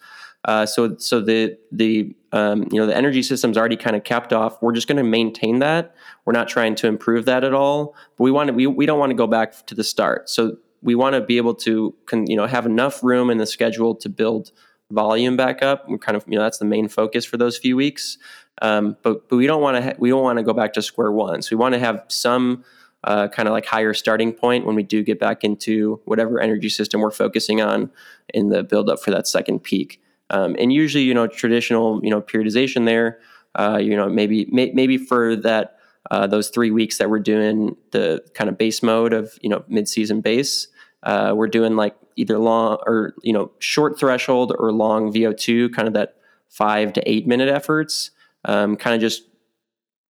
[0.47, 4.33] Uh, so so the the um, you know the energy system's already kind of capped
[4.33, 4.63] off.
[4.63, 5.95] We're just going to maintain that.
[6.25, 7.95] We're not trying to improve that at all.
[8.17, 10.31] But we want to we, we don't want to go back to the start.
[10.31, 13.47] So we want to be able to con, you know have enough room in the
[13.47, 14.53] schedule to build
[14.91, 15.89] volume back up.
[15.89, 18.17] We're kind of you know that's the main focus for those few weeks.
[18.63, 20.83] Um, but but we don't want to ha- we don't want to go back to
[20.83, 21.43] square one.
[21.43, 22.65] So we want to have some
[23.03, 26.69] uh, kind of like higher starting point when we do get back into whatever energy
[26.69, 27.91] system we're focusing on
[28.33, 30.01] in the build up for that second peak.
[30.31, 33.21] Um, and usually, you know, traditional, you know, periodization there,
[33.55, 35.77] uh, you know, maybe may, maybe for that
[36.11, 39.65] uh, those three weeks that we're doing the kind of base mode of you know
[39.69, 40.69] mid-season base,
[41.03, 45.89] uh, we're doing like either long or you know short threshold or long VO2, kind
[45.89, 46.17] of that
[46.49, 48.11] five to eight minute efforts,
[48.45, 49.23] um, kind of just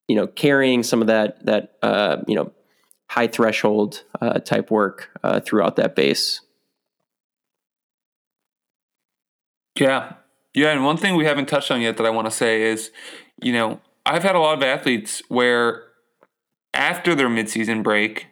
[0.09, 2.53] you know carrying some of that that uh, you know
[3.09, 6.41] high threshold uh, type work uh, throughout that base.
[9.81, 10.13] Yeah.
[10.55, 10.73] Yeah.
[10.73, 12.91] And one thing we haven't touched on yet that I want to say is,
[13.43, 15.85] you know, I've had a lot of athletes where
[16.75, 18.27] after their midseason break,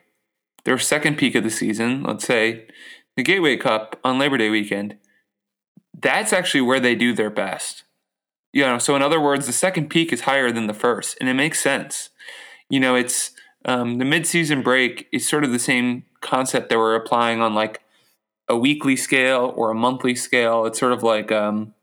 [0.64, 2.66] their second peak of the season, let's say
[3.16, 4.98] the Gateway Cup on Labor Day weekend,
[6.00, 7.84] that's actually where they do their best.
[8.52, 11.28] You know, so in other words, the second peak is higher than the first, and
[11.28, 12.10] it makes sense.
[12.70, 13.32] You know, it's
[13.64, 17.82] um, the midseason break is sort of the same concept that we're applying on like
[18.48, 20.66] a weekly scale or a monthly scale.
[20.66, 21.74] It's sort of like um,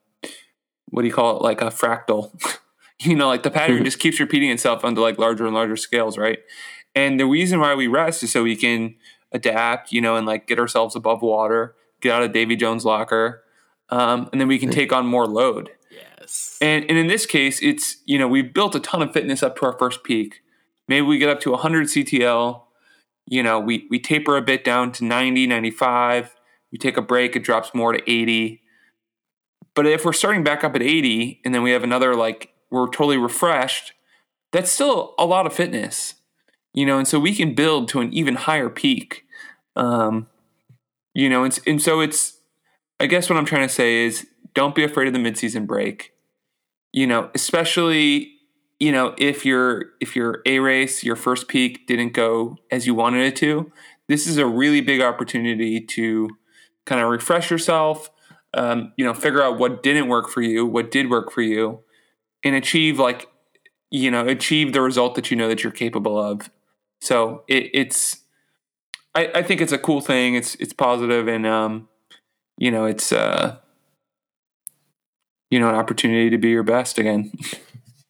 [0.89, 1.41] what do you call it?
[1.41, 2.31] Like a fractal.
[2.99, 6.17] you know, like the pattern just keeps repeating itself onto like larger and larger scales,
[6.17, 6.39] right?
[6.95, 8.95] And the reason why we rest is so we can
[9.31, 13.43] adapt, you know, and like get ourselves above water, get out of Davy Jones' locker,
[13.89, 15.71] um, and then we can take on more load.
[15.91, 16.57] Yes.
[16.61, 19.57] And and in this case, it's you know we've built a ton of fitness up
[19.57, 20.41] to our first peak.
[20.87, 22.61] Maybe we get up to 100 CTL.
[23.27, 26.35] You know, we we taper a bit down to 90, 95.
[26.71, 28.61] We take a break, it drops more to 80.
[29.75, 32.87] But if we're starting back up at 80 and then we have another like we're
[32.87, 33.93] totally refreshed,
[34.51, 36.15] that's still a lot of fitness.
[36.73, 39.25] You know, and so we can build to an even higher peak.
[39.75, 40.27] Um,
[41.13, 42.39] you know, and, and so it's
[42.99, 46.13] I guess what I'm trying to say is don't be afraid of the midseason break.
[46.93, 48.31] You know, especially
[48.79, 52.95] you know if your if your A race, your first peak didn't go as you
[52.95, 53.71] wanted it to.
[54.07, 56.29] This is a really big opportunity to
[56.85, 58.09] kind of refresh yourself.
[58.53, 61.81] Um, you know, figure out what didn't work for you, what did work for you,
[62.43, 63.27] and achieve like
[63.91, 66.49] you know achieve the result that you know that you're capable of.
[67.01, 68.21] So it, it's
[69.13, 70.35] I, I think it's a cool thing.
[70.35, 71.89] It's it's positive and um,
[72.57, 73.57] you know it's uh,
[75.49, 77.31] you know an opportunity to be your best again.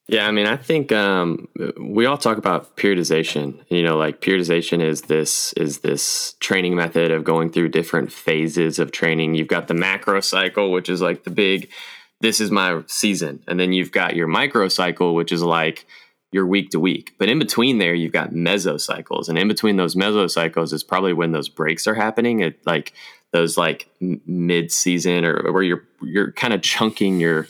[0.07, 1.47] Yeah, I mean, I think um,
[1.79, 3.59] we all talk about periodization.
[3.69, 8.77] You know, like periodization is this is this training method of going through different phases
[8.77, 9.33] of training.
[9.33, 11.71] You've got the macro cycle, which is like the big,
[12.21, 15.87] this is my season, and then you've got your micro cycle, which is like
[16.31, 17.15] your week to week.
[17.17, 21.31] But in between there, you've got mesocycles, and in between those mesocycles is probably when
[21.31, 22.41] those breaks are happening.
[22.41, 22.93] It like
[23.33, 27.47] those like mid season or where you're you're kind of chunking your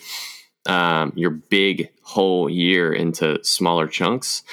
[0.66, 4.44] um, your big whole year into smaller chunks.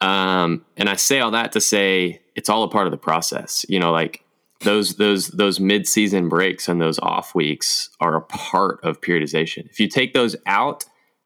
[0.00, 3.64] Um, and I say all that to say it's all a part of the process.
[3.68, 4.24] You know, like
[4.60, 9.68] those those those mid season breaks and those off weeks are a part of periodization.
[9.70, 10.84] If you take those out,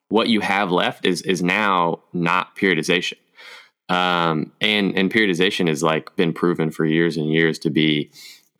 [0.08, 3.18] what you have left is is now not periodization.
[3.88, 8.10] Um, and and periodization has like been proven for years and years to be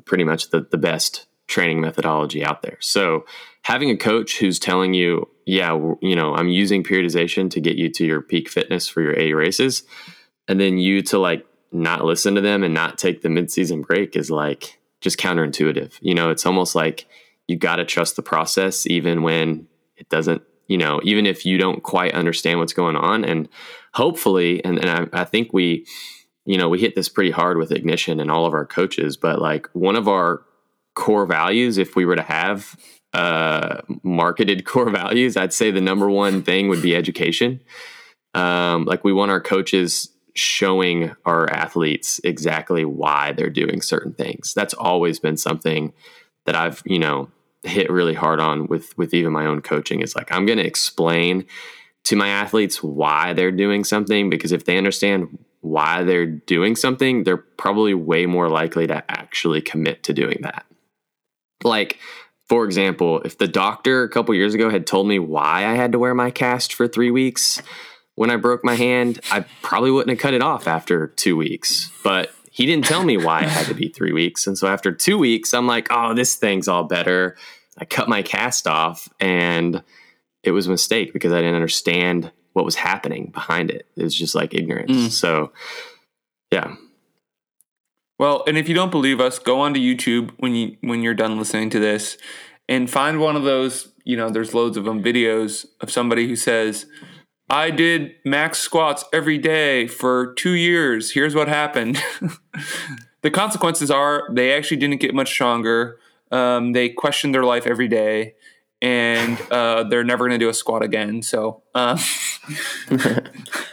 [0.04, 2.78] pretty much the, the best training methodology out there.
[2.80, 3.26] So
[3.62, 7.88] having a coach who's telling you, yeah, you know, I'm using periodization to get you
[7.90, 9.82] to your peak fitness for your A races,
[10.46, 14.14] and then you to like not listen to them and not take the midseason break
[14.14, 15.98] is like just counterintuitive.
[16.00, 17.06] You know, it's almost like
[17.48, 21.58] you got to trust the process even when it doesn't, you know, even if you
[21.58, 23.24] don't quite understand what's going on.
[23.24, 23.48] And
[23.94, 25.84] hopefully, and, and I, I think we,
[26.44, 29.40] you know, we hit this pretty hard with ignition and all of our coaches, but
[29.40, 30.42] like one of our
[30.94, 32.76] core values, if we were to have
[33.12, 37.60] uh, marketed core values, I'd say the number one thing would be education.
[38.34, 44.54] Um, like we want our coaches showing our athletes exactly why they're doing certain things.
[44.54, 45.92] That's always been something
[46.46, 47.30] that I've, you know,
[47.62, 50.00] hit really hard on with with even my own coaching.
[50.00, 51.46] It's like I'm going to explain
[52.04, 57.24] to my athletes why they're doing something because if they understand why they're doing something,
[57.24, 60.64] they're probably way more likely to actually commit to doing that.
[61.62, 61.98] Like
[62.50, 65.92] for example, if the doctor a couple years ago had told me why I had
[65.92, 67.62] to wear my cast for three weeks
[68.16, 71.92] when I broke my hand, I probably wouldn't have cut it off after two weeks.
[72.02, 74.48] But he didn't tell me why it had to be three weeks.
[74.48, 77.36] And so after two weeks, I'm like, oh, this thing's all better.
[77.78, 79.84] I cut my cast off and
[80.42, 83.86] it was a mistake because I didn't understand what was happening behind it.
[83.94, 84.90] It was just like ignorance.
[84.90, 85.10] Mm.
[85.12, 85.52] So,
[86.50, 86.74] yeah.
[88.20, 91.38] Well, and if you don't believe us, go onto YouTube when you when you're done
[91.38, 92.18] listening to this
[92.68, 96.36] and find one of those, you know, there's loads of them videos of somebody who
[96.36, 96.84] says,
[97.48, 101.12] "I did max squats every day for 2 years.
[101.12, 102.04] Here's what happened."
[103.22, 105.98] the consequences are they actually didn't get much stronger.
[106.30, 108.34] Um, they question their life every day
[108.82, 111.22] and uh, they're never going to do a squat again.
[111.22, 111.98] So, uh,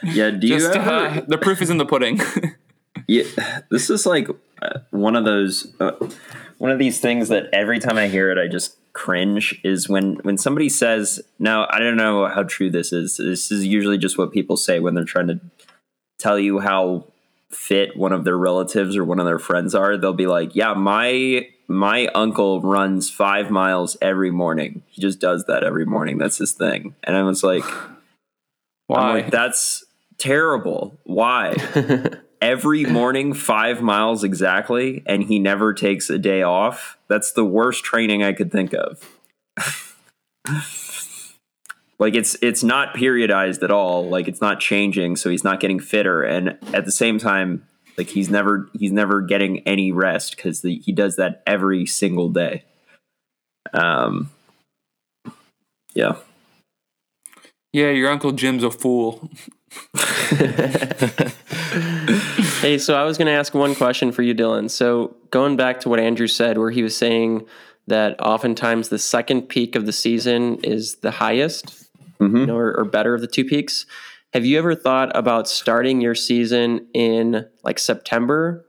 [0.04, 2.22] yeah, do you just, ever, uh, the proof is in the pudding.
[3.08, 4.28] Yeah, this is like
[4.62, 5.91] uh, one of those uh,
[6.58, 9.60] one of these things that every time I hear it, I just cringe.
[9.64, 13.66] Is when when somebody says, "Now I don't know how true this is." This is
[13.66, 15.39] usually just what people say when they're trying to
[16.18, 17.06] tell you how
[17.50, 19.98] fit one of their relatives or one of their friends are.
[19.98, 24.82] They'll be like, "Yeah, my my uncle runs five miles every morning.
[24.88, 26.18] He just does that every morning.
[26.18, 27.66] That's his thing." And I was like,
[28.88, 29.14] "Why?
[29.14, 29.86] Like, That's
[30.18, 30.98] terrible.
[31.04, 31.56] Why?"
[32.42, 37.84] every morning five miles exactly and he never takes a day off that's the worst
[37.84, 39.04] training i could think of.
[42.00, 45.80] Like it's it's not periodized at all like it's not changing so he's not getting
[45.80, 47.66] fitter and at the same time
[47.98, 52.64] like he's never he's never getting any rest because he does that every single day.
[53.74, 54.30] Um
[55.96, 56.18] yeah.
[57.74, 59.32] Yeah your uncle jim's a fool
[62.62, 64.70] Hey, so I was going to ask one question for you, Dylan.
[64.72, 67.46] So going back to what Andrew said, where he was saying
[67.86, 71.88] that oftentimes the second peak of the season is the highest,
[72.20, 73.86] you know, or, or better of the two peaks.
[74.34, 78.66] Have you ever thought about starting your season in like September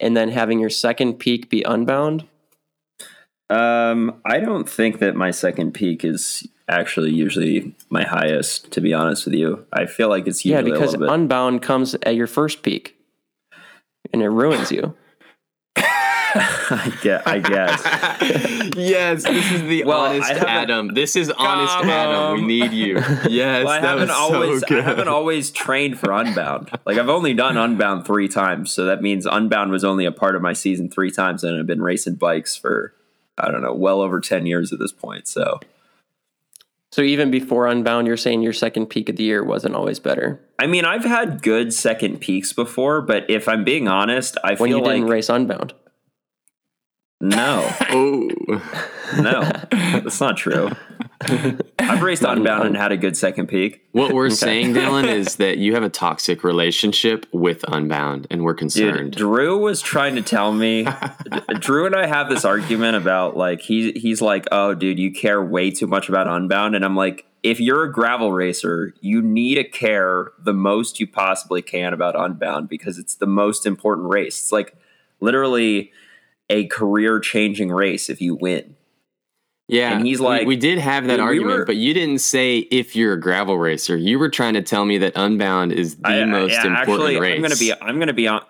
[0.00, 2.26] and then having your second peak be unbound?
[3.48, 8.70] Um, I don't think that my second peak is actually usually my highest.
[8.72, 11.14] To be honest with you, I feel like it's Yeah, because a little bit.
[11.14, 12.96] unbound comes at your first peak
[14.12, 14.94] and it ruins you.
[16.34, 17.22] I guess.
[17.26, 18.70] I guess.
[18.76, 20.88] yes, this is the Well, honest Adam.
[20.92, 22.40] This is honest Come Adam.
[22.40, 22.96] We need you.
[23.28, 24.80] Yes, Well, I that haven't was always so good.
[24.80, 26.70] I haven't always trained for Unbound.
[26.84, 30.36] Like I've only done Unbound three times, so that means Unbound was only a part
[30.36, 32.92] of my season three times, and I've been racing bikes for
[33.38, 35.26] I don't know, well over ten years at this point.
[35.28, 35.60] So
[36.90, 40.48] So even before unbound, you're saying your second peak of the year wasn't always better
[40.58, 44.70] I mean, I've had good second peaks before, but if I'm being honest, I when
[44.70, 45.72] feel you like didn't race unbound.
[47.20, 48.28] no, oh,
[49.18, 50.70] no, that's not true.
[51.88, 53.86] I've raced Unbound and had a good second peak.
[53.92, 58.52] what we're saying, Dylan, is that you have a toxic relationship with Unbound, and we're
[58.52, 59.12] Dude, concerned.
[59.12, 60.86] Drew was trying to tell me.
[61.60, 65.42] Drew and I have this argument about like he he's like, oh, dude, you care
[65.42, 69.54] way too much about Unbound, and I'm like, if you're a gravel racer, you need
[69.54, 74.38] to care the most you possibly can about Unbound because it's the most important race.
[74.38, 74.76] It's like
[75.20, 75.92] literally
[76.50, 78.76] a career changing race if you win.
[79.68, 82.18] Yeah, And he's like- we, did have that Dude, we argument, were- but you didn't
[82.20, 83.96] say if you're a gravel racer.
[83.96, 87.20] You were trying to tell me that Unbound is the I- most yeah, important actually,
[87.20, 87.36] race.
[87.36, 88.40] I'm gonna be I'm gonna be on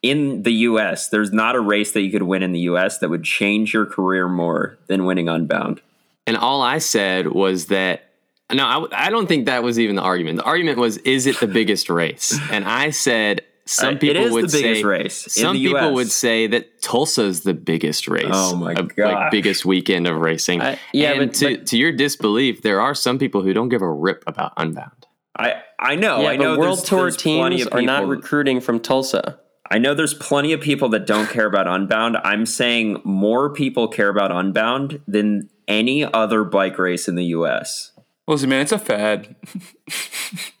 [0.00, 3.10] in the US, there's not a race that you could win in the US that
[3.10, 5.80] would change your career more than winning Unbound.
[6.26, 8.04] And all I said was that
[8.52, 10.38] no, I, I don't think that was even the argument.
[10.38, 12.38] The argument was, is it the biggest race?
[12.50, 15.56] And I said some Uh, people it is would the biggest say race in some
[15.56, 15.94] the people US.
[15.94, 18.24] would say that Tulsa's the biggest race.
[18.30, 19.12] Oh my of, gosh.
[19.14, 20.62] Like biggest weekend of racing.
[20.62, 23.68] I- yeah, and but- to, but- to your disbelief, there are some people who don't
[23.68, 24.92] give a rip about Unbound.
[25.38, 28.60] I I know, yeah, I know but World there's, Tour there's teams are not recruiting
[28.60, 29.38] from Tulsa.
[29.70, 32.16] I know there's plenty of people that don't care about Unbound.
[32.24, 37.92] I'm saying more people care about Unbound than any other bike race in the US.
[38.28, 39.34] Listen, man, it's a fad.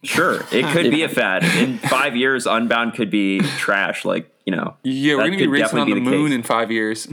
[0.02, 1.44] Sure, it could be a fad.
[1.44, 4.06] In five years, Unbound could be trash.
[4.06, 6.34] Like you know, Yeah, we're gonna be could racing on definitely the moon case.
[6.36, 7.06] in five years.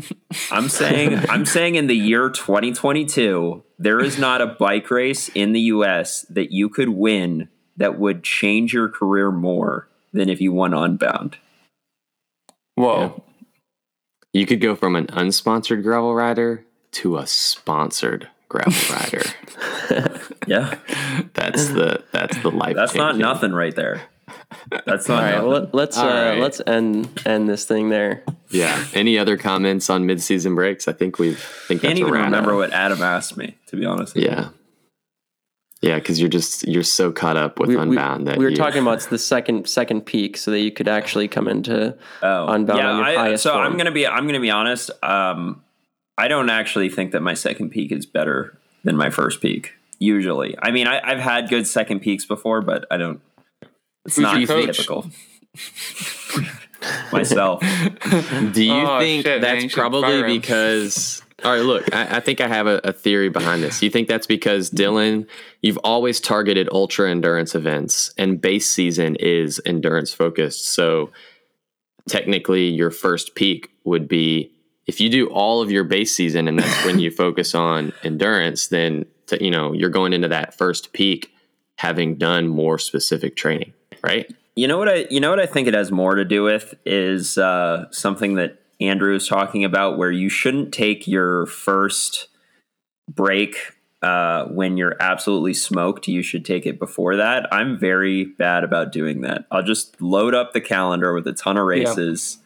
[0.52, 5.52] I'm saying, I'm saying, in the year 2022, there is not a bike race in
[5.52, 6.22] the U.S.
[6.30, 11.38] that you could win that would change your career more than if you won Unbound.
[12.76, 13.22] Whoa.
[14.32, 19.24] You could go from an unsponsored gravel rider to a sponsored gravel rider.
[20.48, 20.76] Yeah,
[21.34, 22.76] That's the that's the life.
[22.76, 24.04] that's not nothing right there.
[24.86, 25.50] That's not All right, nothing.
[25.50, 26.40] well, let's All uh, right.
[26.40, 28.24] let's end end this thing there.
[28.50, 28.86] Yeah.
[28.94, 30.88] Any other comments on mid-season breaks?
[30.88, 32.26] I think we've think can't that's a even wrap.
[32.26, 33.58] remember what Adam asked me.
[33.68, 34.30] To be honest, with you.
[34.30, 34.50] Yeah.
[35.82, 38.52] Yeah, because you're just you're so caught up with We, we- Unbound that we were
[38.52, 42.48] you- talking about the second second peak, so that you could actually come into Oh,
[42.48, 42.90] Unbound yeah.
[42.92, 43.66] on your I, highest so form.
[43.66, 44.92] I'm gonna be I'm gonna be honest.
[45.04, 45.64] Um,
[46.18, 49.74] I don't actually think that my second peak is better than my first peak.
[50.00, 53.22] Usually, I mean, I, I've had good second peaks before, but I don't.
[54.06, 55.10] It's Who's not your typical.
[57.12, 57.62] Myself.
[57.62, 61.22] Do you Oh, think shit, man, that's you probably because?
[61.44, 63.82] All right, look, I, I think I have a, a theory behind this.
[63.82, 65.28] You think that's because Dylan,
[65.62, 70.66] you've always targeted ultra endurance events, and base season is endurance focused.
[70.74, 71.12] So
[72.08, 74.52] technically, your first peak would be
[74.88, 78.68] if you do all of your base season, and that's when you focus on endurance.
[78.68, 81.32] Then to, you know you're going into that first peak
[81.78, 83.74] having done more specific training,
[84.04, 84.32] right?
[84.56, 86.76] You know what I you know what I think it has more to do with
[86.86, 92.28] is uh, something that Andrew was talking about, where you shouldn't take your first
[93.10, 93.56] break
[94.02, 96.08] uh, when you're absolutely smoked.
[96.08, 97.52] You should take it before that.
[97.54, 99.46] I'm very bad about doing that.
[99.52, 102.38] I'll just load up the calendar with a ton of races.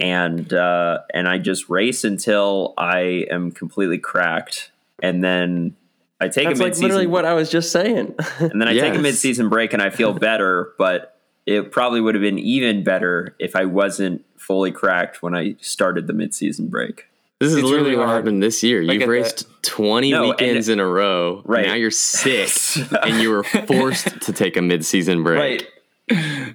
[0.00, 4.72] And uh, and I just race until I am completely cracked,
[5.02, 5.76] and then
[6.20, 8.14] I take That's a like mid-season literally what I was just saying.
[8.38, 9.02] and then I take a Yes.
[9.02, 11.16] mid-season break and I feel better, but
[11.46, 16.06] it probably would have been even better if I wasn't fully cracked when I started
[16.08, 17.06] the mid-season break.
[17.38, 18.80] This is It's literally really what happened this year.
[18.80, 21.42] You've get raced 20 No, and- weekends in a row.
[21.44, 21.66] Right.
[21.66, 22.50] Now you're sick
[23.04, 25.68] and you were forced to take a mid-season break.
[26.10, 26.54] Right.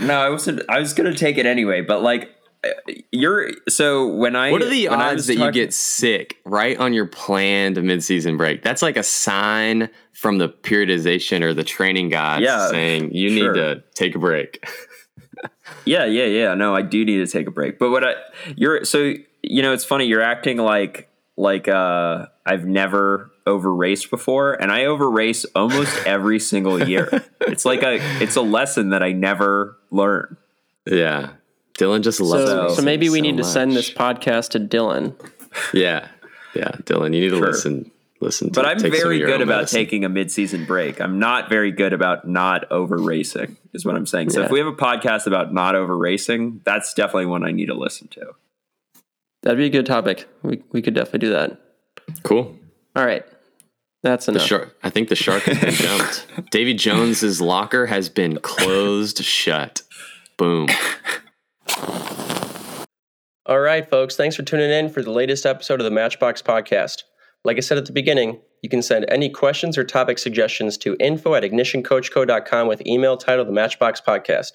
[0.00, 0.62] No, I wasn't.
[0.68, 2.30] I was gonna take it anyway, but like,
[3.10, 6.92] you're so when I What are the when odds that you get sick right on
[6.92, 8.62] your planned mid-season break?
[8.62, 13.52] That's like a sign from the periodization or the training gods Yeah, saying you sure.
[13.52, 14.64] need to take a break.
[15.84, 16.54] Yeah, yeah, yeah.
[16.54, 17.78] No, I do need to take a break.
[17.78, 18.14] But what I
[18.56, 20.06] you're so you know, it's funny.
[20.06, 25.96] You're acting like like uh I've never over raced before, and I over race almost
[26.06, 27.08] every single year.
[27.40, 30.36] It's like a it's a lesson that I never learn.
[30.86, 31.30] Yeah.
[31.80, 34.60] Dylan just loves So, racing so maybe we so need to send this podcast to
[34.60, 35.14] Dylan.
[35.72, 36.08] Yeah.
[36.54, 36.72] Yeah.
[36.84, 37.46] Dylan, you need to Sure.
[37.48, 37.90] listen.
[38.22, 39.78] Listen to But I'm take some of very good about medicine.
[39.78, 41.00] taking a mid-season break.
[41.00, 43.56] I'm not very good about not over racing.
[43.72, 44.28] Is what I'm saying.
[44.30, 47.66] So if we have a podcast about not over racing, that's definitely one I need
[47.66, 48.34] to listen to.
[49.42, 50.28] That'd be a good topic.
[50.42, 51.58] We we could definitely do that.
[52.22, 52.58] Cool.
[52.94, 53.24] All right.
[54.02, 54.42] That's enough.
[54.42, 54.76] The shark.
[54.82, 56.26] I think the shark has been jumped.
[56.50, 59.80] Davy Jones's locker has been closed shut.
[60.36, 60.68] Boom.
[63.46, 64.16] All right, folks.
[64.16, 67.02] Thanks for tuning in for the latest episode of the Matchbox Podcast.
[67.44, 70.96] Like I said at the beginning, you can send any questions or topic suggestions to
[71.00, 74.52] info at ignitioncoachco.com with email titled the Matchbox Podcast.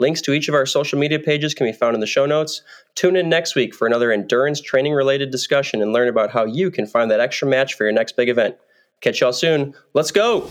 [0.00, 2.62] Links to each of our social media pages can be found in the show notes.
[2.94, 6.70] Tune in next week for another endurance training related discussion and learn about how you
[6.70, 8.56] can find that extra match for your next big event.
[9.00, 9.74] Catch y'all soon.
[9.94, 10.48] Let's go!